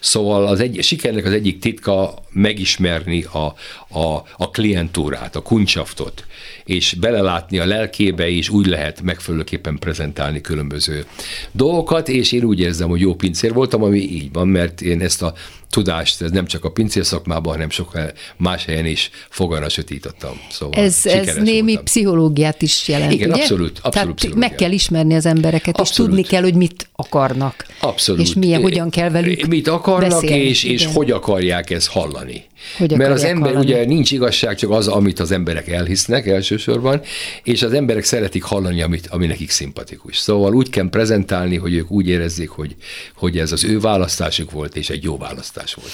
[0.00, 3.54] Szóval az egy, sikernek az egyik titka megismerni a,
[3.98, 6.24] a, a klientúrát, a kuncsaftot,
[6.64, 11.06] és belelátni a lelkébe, és úgy lehet megfelelőképpen prezentálni különböző
[11.52, 15.22] dolgokat, és én úgy érzem, hogy jó pincér voltam, ami így van, mert én ezt
[15.22, 15.34] a
[15.70, 17.98] tudást, ez nem csak a pincér szakmában, hanem sok
[18.36, 20.40] más helyen is foganasötítottam.
[20.50, 21.84] Szóval ez, ez némi voltam.
[21.84, 23.40] pszichológiát is jelent, Igen, ugye?
[23.40, 23.78] abszolút.
[23.82, 25.88] abszolút Tehát meg kell ismerni az embereket, abszolút.
[25.88, 27.66] és tudni kell, hogy mit akarnak.
[27.80, 28.20] Abszolút.
[28.20, 30.42] És milyen, hogyan kell velük Mit akarnak, beszélni.
[30.42, 32.44] és, és hogy akarják ezt hallani.
[32.78, 33.72] Hogy Mert az ember hallani?
[33.72, 37.00] ugye nincs igazság, csak az, amit az emberek elhisznek elsősorban,
[37.42, 40.16] és az emberek szeretik hallani, amit, ami nekik szimpatikus.
[40.16, 42.76] Szóval úgy kell prezentálni, hogy ők úgy érezzék, hogy,
[43.14, 45.92] hogy ez az ő választásuk volt, és egy jó választás volt.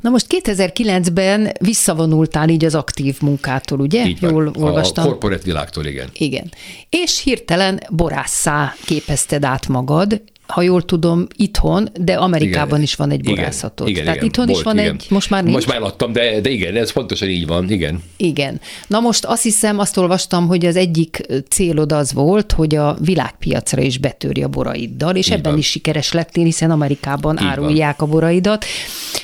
[0.00, 4.06] Na most 2009-ben visszavonultál így az aktív munkától, ugye?
[4.06, 4.30] Így van.
[4.30, 5.04] Jól olvastam.
[5.04, 6.08] A korporát világtól, igen.
[6.12, 6.52] Igen.
[6.90, 13.10] És hirtelen borásszá képezted át magad, ha jól tudom, itthon, de Amerikában igen, is van
[13.10, 13.88] egy borászatot.
[13.88, 14.94] Igen, Tehát igen, itthon volt, is van igen.
[14.94, 15.54] egy, most már nincs?
[15.54, 18.02] Most már adtam, de, de igen, ez pontosan így van, igen.
[18.16, 18.60] Igen.
[18.86, 23.82] Na most azt hiszem, azt olvastam, hogy az egyik célod az volt, hogy a világpiacra
[23.82, 25.60] is betörj a boraiddal, és így ebben van.
[25.60, 28.08] is sikeres lettél, hiszen Amerikában így árulják van.
[28.08, 28.64] a boraidat.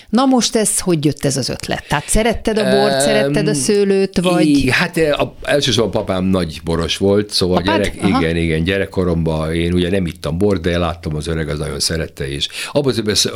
[0.08, 1.84] Na most ez, hogy jött ez az ötlet?
[1.88, 4.46] Tehát szeretted a bort, um, szeretted a szőlőt, vagy?
[4.46, 7.76] I, hát a, elsősorban papám nagy boros volt, szóval Apád?
[7.76, 11.80] gyerek, igen, igen, gyerekkoromban én ugye nem ittam bort, de láttam az öreg, az nagyon
[11.80, 12.48] szerette is.
[12.72, 12.94] Abban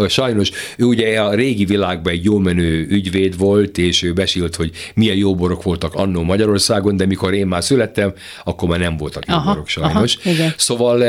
[0.09, 4.71] sajnos ő ugye a régi világban egy jó menő ügyvéd volt, és ő besílt, hogy
[4.95, 8.13] milyen jó borok voltak annó Magyarországon, de mikor én már születtem,
[8.45, 10.17] akkor már nem voltak jó aha, borok sajnos.
[10.17, 10.55] Aha, igen.
[10.57, 11.03] Szóval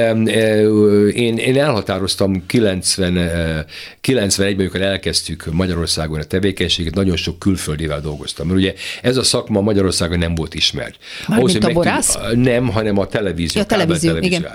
[1.09, 3.13] én, én elhatároztam 90,
[4.03, 8.47] 91-ben, amikor elkezdtük Magyarországon a tevékenységet, nagyon sok külföldivel dolgoztam.
[8.47, 10.95] Mert ugye ez a szakma Magyarországon nem volt ismert.
[11.27, 12.17] Ahhoz, a borász?
[12.33, 14.47] Nem, hanem a televízió, ja, televízió igen.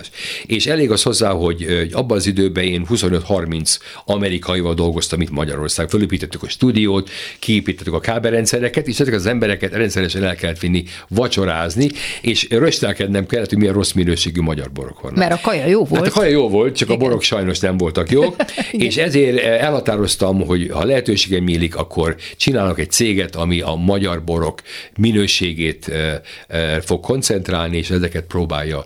[0.47, 5.89] És elég az hozzá, hogy abban az időben én 25-30 amerikaival dolgoztam itt Magyarország.
[5.89, 11.89] Fölépítettük a stúdiót, kiépítettük a kábelrendszereket, és ezeket az embereket rendszeresen el kellett vinni vacsorázni,
[12.21, 15.19] és röstelkednem kellett, hogy milyen rossz minőségű magyar borok vannak.
[15.19, 16.05] Mert a kaja jó volt.
[16.05, 17.01] Hát a kaja jó volt, csak Igen.
[17.01, 18.37] a borok sajnos nem voltak jók,
[18.73, 24.63] és ezért elhatároztam, hogy ha lehetőségem nyílik, akkor csinálok egy céget, ami a magyar borok
[24.97, 25.91] minőségét
[26.81, 28.85] fog koncentrálni, és ezeket próbálja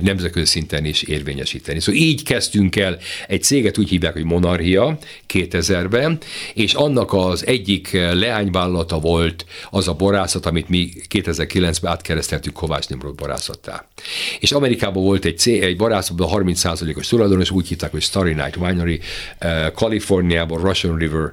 [0.00, 1.80] nemzetközi szinten is érvényesíteni.
[1.80, 2.98] Szóval így kezdtünk el
[3.28, 4.98] egy céget, úgy hívják, hogy Monarchia
[5.32, 6.18] 2000-ben,
[6.54, 13.14] és annak az egyik leányvállalata volt az a borászat, amit mi 2009-ben átkereszteltük Kovács Nimrod
[13.14, 13.86] borászattá.
[14.40, 19.00] És Amerikában volt egy, cég, egy borászatban 30%-os tulajdonos, úgy hívták, hogy Starry Night Winery,
[19.74, 21.32] Kaliforniában, Russian River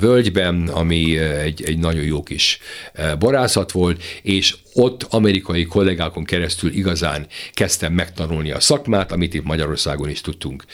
[0.00, 2.58] völgyben, ami egy, egy nagyon jó kis
[3.18, 10.08] borászat volt, és ott amerikai kollégákon keresztül igazán kezdtem megtanulni a szakmát, amit itt Magyarországon
[10.08, 10.64] is tudtunk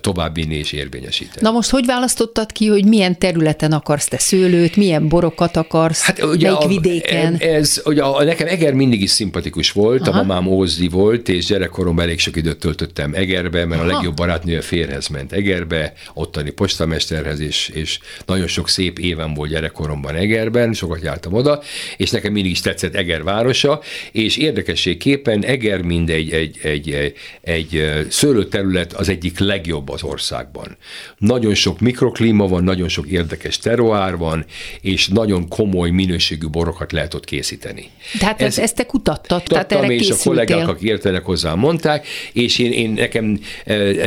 [0.00, 1.40] továbbvinni és érvényesíteni.
[1.40, 6.22] Na most hogy választottad ki, hogy milyen területen akarsz te szőlőt, milyen borokat akarsz, hát,
[6.22, 7.36] ugye melyik a, vidéken?
[7.36, 10.18] Ez, ugye a, nekem Eger mindig is szimpatikus volt, Aha.
[10.18, 13.90] a mamám Ózdi volt, és gyerekkoromban elég sok időt töltöttem Egerbe, mert Aha.
[13.90, 19.50] a legjobb barátnője férhez ment Egerbe, ottani postamesterhez, és, és nagyon sok szép éven volt
[19.50, 21.62] gyerekkoromban Egerben, sokat jártam oda,
[21.96, 23.80] és nekem mindig is tetszett Eger városa,
[24.12, 30.76] és érdekességképpen Eger mind egy, egy, egy, egy, egy szőlőterület az egyik legjobb az országban.
[31.18, 34.44] Nagyon sok mikroklíma van, nagyon sok érdekes teroár van,
[34.80, 37.90] és nagyon komoly minőségű borokat lehet ott készíteni.
[38.18, 40.32] Tehát ez, ezt te kutattad, tehát erre és készültél.
[40.32, 43.38] a kollégák, akik értenek hozzá, mondták, és én, én nekem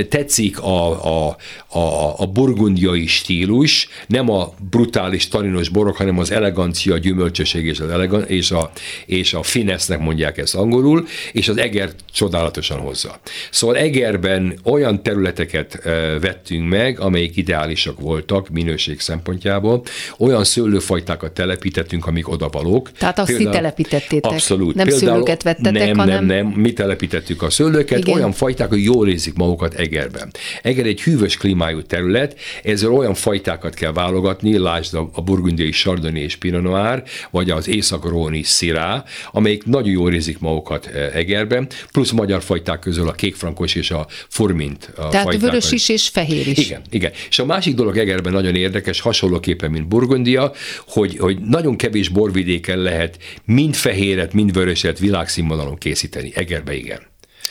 [0.10, 6.94] tetszik a, a, a, a burgundiai stílus, nem a brutális taninos borok, hanem az elegancia,
[6.94, 8.72] a gyümölcsösség és, az elegan- és a,
[9.18, 13.20] és a finesznek mondják ezt angolul, és az eger csodálatosan hozza.
[13.52, 15.80] Szóval Egerben olyan területeket
[16.22, 19.84] vettünk meg, amelyik ideálisak voltak minőség szempontjából,
[20.18, 22.92] olyan szőlőfajtákat telepítettünk, amik odavalók.
[22.92, 24.32] Tehát azt Például, ti telepítettétek?
[24.32, 24.76] Abszolút.
[24.76, 26.26] Nem Például, szőlőket vettetek, nem, hanem...
[26.26, 28.16] Nem, nem, mi telepítettük a szőlőket, Igen.
[28.16, 30.32] olyan fajták, hogy jól érzik magukat Egerben.
[30.62, 36.36] Eger egy hűvös klímájú terület, ezzel olyan fajtákat kell válogatni, lásd a burgundiai Chardonnay és
[36.36, 42.80] Pinot Noir, vagy az észak-róni Syrah, amelyik nagyon jól érzik magukat Egerben, plusz magyar fajták
[42.80, 44.92] közül a kékfrankos és a furmint.
[44.96, 46.58] A Tehát fajták, vörös is és fehér is.
[46.58, 47.12] Igen, igen.
[47.30, 50.52] És a másik dolog Egerben nagyon érdekes, hasonlóképpen, mint Burgundia,
[50.88, 56.32] hogy, hogy nagyon kevés borvidéken lehet mind fehéret, mind vöröset világszínvonalon készíteni.
[56.36, 57.00] Egerbe igen.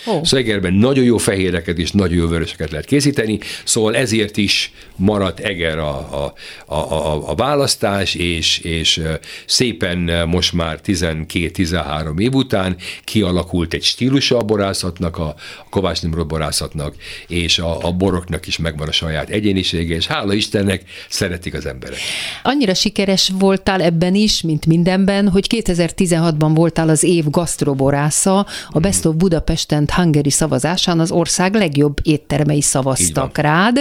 [0.07, 0.23] Oh.
[0.23, 5.41] Szóval Egerben nagyon jó fehéreket és nagyon jó vöröseket lehet készíteni, szóval ezért is maradt
[5.41, 6.35] Eger a, a,
[6.67, 9.03] a, a, a választás, és, és
[9.47, 15.27] szépen most már 12-13 év után kialakult egy stílusa a borászatnak, a,
[15.59, 16.95] a Kovács Nimrod borászatnak,
[17.29, 21.99] és a, a boroknak is megvan a saját egyénisége, és hála Istennek szeretik az emberek.
[22.43, 29.05] Annyira sikeres voltál ebben is, mint mindenben, hogy 2016-ban voltál az év gasztroborásza, a Best
[29.05, 33.81] of Budapesten Hungary szavazásán az ország legjobb éttermei szavaztak rád.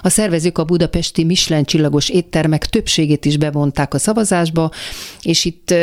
[0.00, 4.70] A szervezők a budapesti Michelin csillagos éttermek többségét is bevonták a szavazásba,
[5.22, 5.74] és itt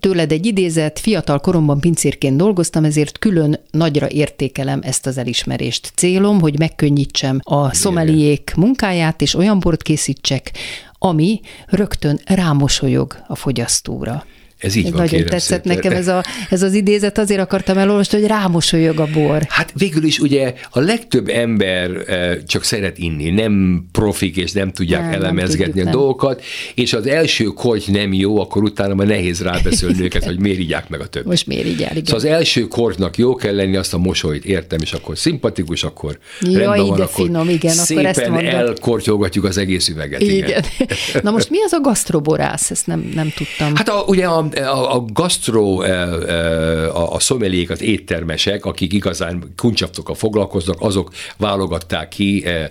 [0.00, 5.92] tőled egy idézet, fiatal koromban pincérként dolgoztam, ezért külön nagyra értékelem ezt az elismerést.
[5.94, 10.50] Célom, hogy megkönnyítsem a szomeliék munkáját, és olyan bort készítsek,
[10.98, 14.24] ami rögtön rámosolyog a fogyasztóra.
[14.64, 15.76] Ez így van, Nagyon tetszett szépen.
[15.76, 19.42] nekem ez, a, ez az idézet, azért akartam elolvasni, hogy rámosolyog a bor.
[19.48, 24.72] Hát végül is ugye a legtöbb ember eh, csak szeret inni, nem profik, és nem
[24.72, 25.98] tudják nem, elemezgetni nem tudjuk, a nem.
[25.98, 26.42] dolgokat,
[26.74, 30.88] és az első korty nem jó, akkor utána már nehéz rábeszélni őket, hogy miért igyák
[30.88, 31.28] meg a többit.
[31.28, 32.04] Most miért igyál, igen.
[32.04, 36.18] Szóval az első kortnak jó kell lenni, azt a mosolyt értem, és akkor szimpatikus, akkor
[36.40, 40.20] ja, rendben van, akkor finom, igen, szépen akkor ezt elkortyolgatjuk az egész üveget.
[40.20, 40.36] Igen.
[40.36, 40.64] igen.
[41.22, 42.70] Na most mi az a gasztroborász?
[42.70, 43.74] Ezt nem, nem tudtam.
[43.76, 48.92] Hát a, ugye a, a, a gasztro, e, e, a, a szomelék, az éttermesek, akik
[48.92, 52.70] igazán kuncsaptokkal foglalkoznak, azok válogatták ki, e,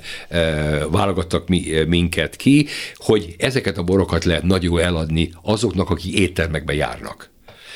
[0.92, 1.48] válogattak
[1.88, 7.32] minket ki, hogy ezeket a borokat lehet nagyon eladni azoknak, akik éttermekbe járnak.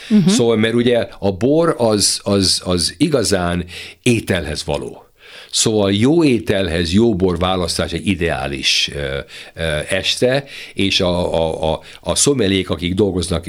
[0.09, 0.33] Uh-huh.
[0.33, 3.65] Szóval, mert ugye a bor az, az, az igazán
[4.03, 5.06] ételhez való.
[5.51, 8.91] Szóval jó ételhez jó bor választás egy ideális
[9.89, 10.43] este,
[10.73, 13.45] és a, a, a, a szomelék, akik dolgoznak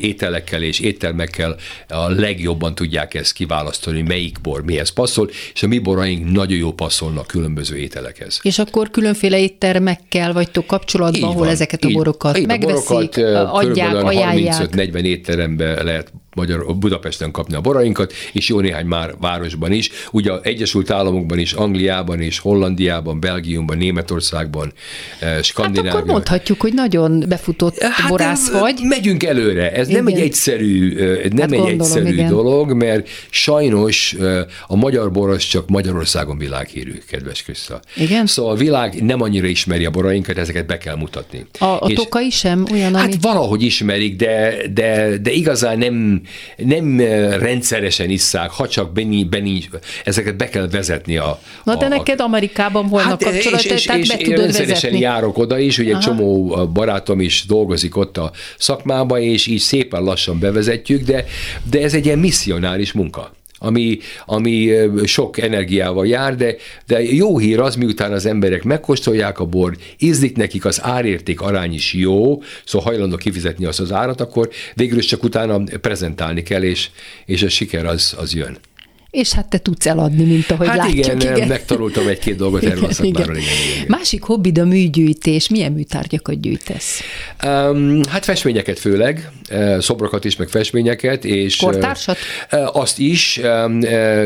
[0.00, 1.56] ételekkel és éttermekkel,
[1.88, 6.72] a legjobban tudják ezt kiválasztani, melyik bor mihez passzol, és a mi boraink nagyon jó
[6.72, 8.38] passzolnak különböző ételekhez.
[8.42, 12.94] És akkor különféle éttermekkel vagytok kapcsolatban, így ahol van, ezeket a borokat így, megveszik, a
[12.94, 14.68] borokat, adják, ajánlják.
[14.72, 19.90] 35-40 étterembe lehet Magyar, Budapesten kapni a borainkat, és jó néhány már városban is.
[20.10, 24.72] Ugye Egyesült Államokban is, Angliában is, Hollandiában, Belgiumban, Németországban,
[25.18, 25.92] eh, Skandináviában.
[25.92, 28.80] Hát akkor mondhatjuk, hogy nagyon befutott hát borász vagy.
[28.82, 29.72] Megyünk előre.
[29.72, 30.04] Ez igen.
[30.04, 32.28] nem egy egyszerű, eh, nem hát egy gondolom, egyszerű igen.
[32.28, 37.80] dolog, mert sajnos eh, a magyar bor az csak Magyarországon világhírű, kedves Kriszta.
[37.96, 38.26] Igen?
[38.26, 41.46] Szóval a világ nem annyira ismeri a borainkat, ezeket be kell mutatni.
[41.58, 46.22] A, a és, tokai sem olyan, Hát valahogy ismerik, de, de, de igazán nem
[46.56, 47.00] nem
[47.40, 49.58] rendszeresen isszák, ha csak Benny, Benny,
[50.04, 51.40] ezeket be kell vezetni a...
[51.64, 54.74] Na de a, neked Amerikában volna hát, kapcsolat, és, tehát és, be és tudod rendszeresen
[54.74, 54.98] vezetni.
[54.98, 60.02] járok oda is, ugye egy csomó barátom is dolgozik ott a szakmába, és így szépen
[60.02, 61.24] lassan bevezetjük, de,
[61.70, 64.70] de ez egy ilyen misszionáris munka ami, ami
[65.04, 70.36] sok energiával jár, de, de jó hír az, miután az emberek megkóstolják a bor, ízlik
[70.36, 75.06] nekik, az árérték arány is jó, szóval hajlandó kifizetni azt az árat, akkor végül is
[75.06, 76.90] csak utána prezentálni kell, és,
[77.26, 78.58] és a siker az, az jön
[79.14, 81.04] és hát te tudsz eladni, mint ahogy hát látjuk.
[81.04, 83.36] Igen, igen, megtanultam egy-két dolgot erről a szakmáról.
[83.36, 83.84] Igen, igen, igen.
[83.88, 85.48] Másik hobbid a műgyűjtés.
[85.48, 87.00] Milyen műtárgyakat gyűjtesz?
[87.44, 91.24] Um, hát festményeket főleg, eh, szobrokat is, meg festményeket.
[91.24, 92.16] És, Kortársat?
[92.52, 93.40] Uh, azt is,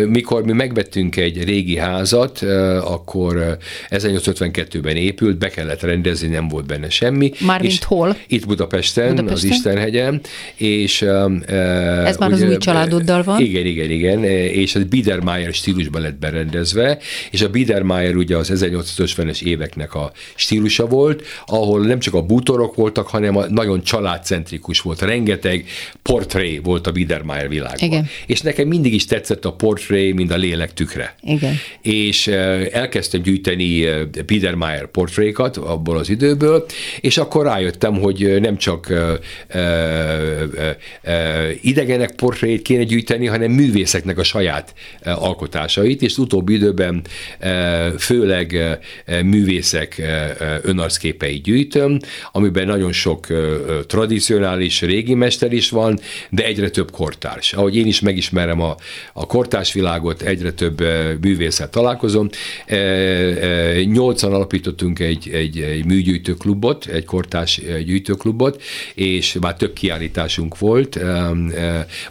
[0.07, 2.43] mikor mi megvettünk egy régi házat,
[2.83, 3.57] akkor
[3.91, 7.33] 1852-ben épült, be kellett rendezni, nem volt benne semmi.
[7.41, 8.17] Mármint hol?
[8.27, 10.21] Itt Budapesten, Budapesten, az Istenhegyen.
[10.55, 13.41] És, Ez már ugye, az új családoddal van?
[13.41, 14.25] Igen, igen, igen.
[14.25, 16.99] És ez Biedermeier stílusban lett berendezve,
[17.31, 22.75] és a Biedermeier ugye az 1850-es éveknek a stílusa volt, ahol nem csak a bútorok
[22.75, 25.03] voltak, hanem a nagyon családcentrikus volt.
[25.03, 25.65] Rengeteg
[26.03, 27.89] portré volt a Biedermeier világban.
[27.89, 28.07] Igen.
[28.27, 31.15] És nekem mindig is tetszett a portré, mint a lélek tükre.
[31.23, 31.55] Igen.
[31.83, 32.27] És
[32.73, 33.87] elkezdtem gyűjteni
[34.27, 36.67] Biedermeier portrékat abból az időből,
[37.01, 38.93] és akkor rájöttem, hogy nem csak
[41.61, 47.03] idegenek portrét kéne gyűjteni, hanem művészeknek a saját saját eh, alkotásait, és utóbbi időben
[47.39, 50.03] eh, főleg eh, művészek
[50.63, 51.99] önarcképeit gyűjtöm,
[52.33, 53.27] amiben nagyon sok
[53.87, 55.99] tradicionális régi mester is van,
[56.31, 57.53] de egyre több kortárs.
[57.53, 58.77] Ahogy én is megismerem a,
[59.13, 60.83] a kortárs világot, egyre több
[61.21, 62.29] művészet találkozom.
[63.85, 68.63] Nyolcan alapítottunk egy, egy, egy műgyűjtőklubot, egy kortárs gyűjtőklubot,
[68.95, 70.99] és már több kiállításunk volt.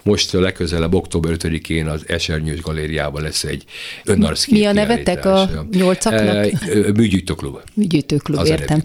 [0.03, 3.63] Most legközelebb október 5-én az Eser Ernyős galériában lesz egy
[4.05, 6.45] önarszkép Mi a nevetek a nyolcaknak?
[6.95, 7.59] Műgyűjtőklub.
[7.73, 8.81] Műgyűjtőklub, értem.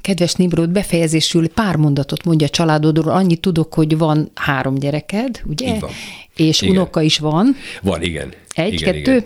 [0.00, 3.12] Kedves Nimrod, befejezésül pár mondatot mondja a családodról.
[3.12, 5.74] Annyit tudok, hogy van három gyereked, ugye?
[5.74, 5.90] Így van.
[6.36, 6.74] És Igen.
[6.74, 7.56] unoka is van.
[7.82, 8.32] Van, igen.
[8.54, 9.10] Egy, igen, kettő?
[9.10, 9.24] Igen.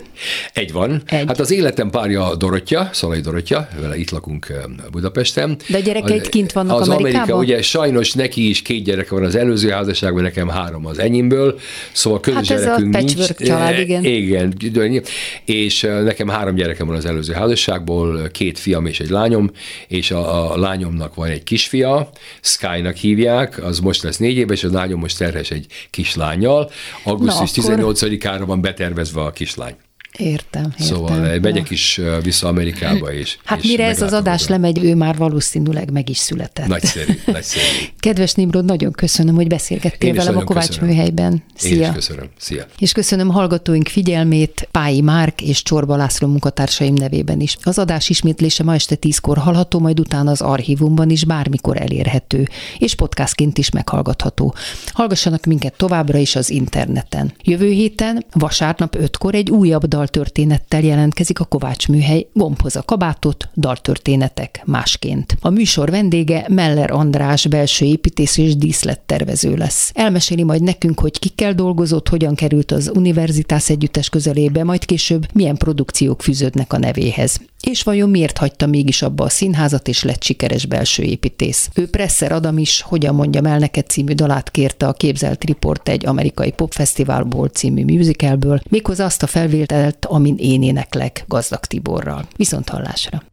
[0.53, 1.01] Egy van.
[1.05, 1.23] Egy.
[1.27, 4.53] Hát az életem párja Dorottya, Szalai Dorottya, vele itt lakunk
[4.91, 5.57] Budapesten.
[5.67, 7.29] De a gyerekeid kint vannak az Amerikában?
[7.29, 11.59] Amerika, ugye sajnos neki is két gyereke van az előző házasságban, nekem három az enyémből,
[11.91, 13.51] szóval közös Hát ez a gyerekünk patchwork nincs.
[13.51, 14.03] család, Eh, igen.
[14.03, 15.03] Igen,
[15.45, 19.51] és nekem három gyerekem van az előző házasságból, két fiam és egy lányom,
[19.87, 22.09] és a, a lányomnak van egy kisfia,
[22.41, 26.71] Sky-nak hívják, az most lesz négy éves, a lányom most terhes egy kislányjal.
[27.03, 29.88] Augusztus akkor- 18-ára van betervezve a kislány.
[30.17, 30.85] Értem, értem.
[30.87, 34.61] Szóval eh, megyek is eh, vissza Amerikába, és Hát és mire ez az adás meglátogatom.
[34.61, 36.67] lemegy, ő már valószínűleg meg is született.
[36.67, 37.63] Nagyszerű, nagyszerű.
[37.99, 40.89] Kedves Nimrod, nagyon köszönöm, hogy beszélgettél Én is velem a Kovács köszönöm.
[40.89, 41.31] műhelyben.
[41.33, 41.87] Én Szia!
[41.87, 42.29] is köszönöm.
[42.37, 42.65] Szia.
[42.79, 47.57] És köszönöm hallgatóink figyelmét Pályi Márk és Csorba László munkatársaim nevében is.
[47.63, 52.47] Az adás ismétlése ma este tízkor hallható, majd utána az archívumban is bármikor elérhető,
[52.77, 54.55] és podcastként is meghallgatható.
[54.93, 57.33] Hallgassanak minket továbbra is az interneten.
[57.43, 64.61] Jövő héten, vasárnap 5-kor egy újabb daltörténettel jelentkezik a Kovács műhely Gombhoz a kabátot, daltörténetek
[64.65, 65.37] másként.
[65.41, 69.91] A műsor vendége Meller András belső építész és díszlettervező lesz.
[69.93, 75.57] Elmeséli majd nekünk, hogy kikkel dolgozott, hogyan került az Univerzitás Együttes közelébe, majd később milyen
[75.57, 77.39] produkciók fűződnek a nevéhez.
[77.63, 81.69] És vajon miért hagyta mégis abba a színházat, és lett sikeres belső építész?
[81.75, 86.05] Ő Presser Adam is, hogyan mondjam el neked című dalát kérte a Képzelt Report egy
[86.05, 92.27] amerikai popfesztiválból című musicalből, méghozzá azt a felvételt, amin én éneklek Gazdag Tiborral.
[92.35, 93.23] Viszont hallásra!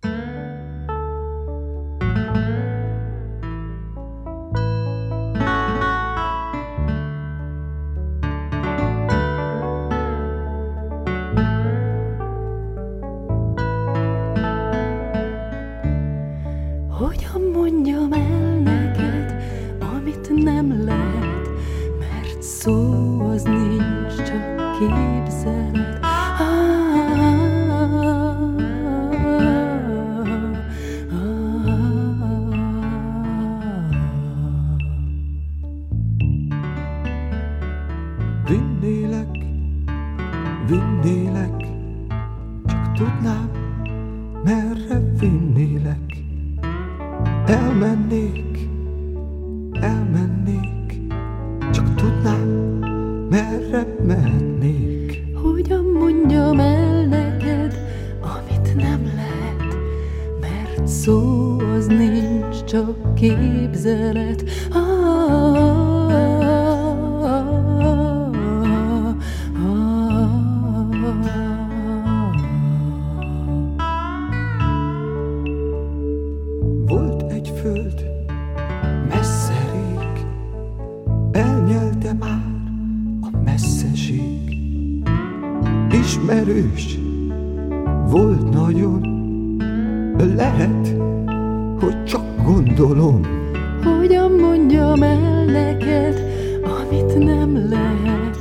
[94.26, 96.20] Hogyan mondjam el neked,
[96.62, 98.38] amit nem lehet,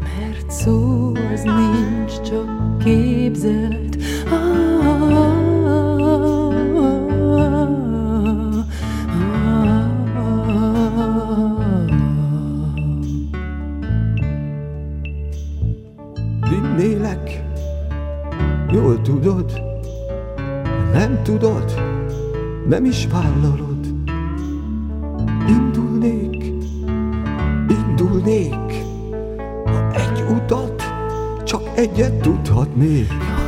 [0.00, 3.96] mert szó az nincs, csak képzelet.
[4.30, 4.66] Ah,
[16.48, 17.44] Vinnélek,
[18.72, 19.62] jól tudod,
[20.92, 21.74] nem tudod,
[22.68, 23.67] nem is vállalod.
[31.88, 33.08] Csak egyet tudhatnék.
[33.10, 33.47] Hogyan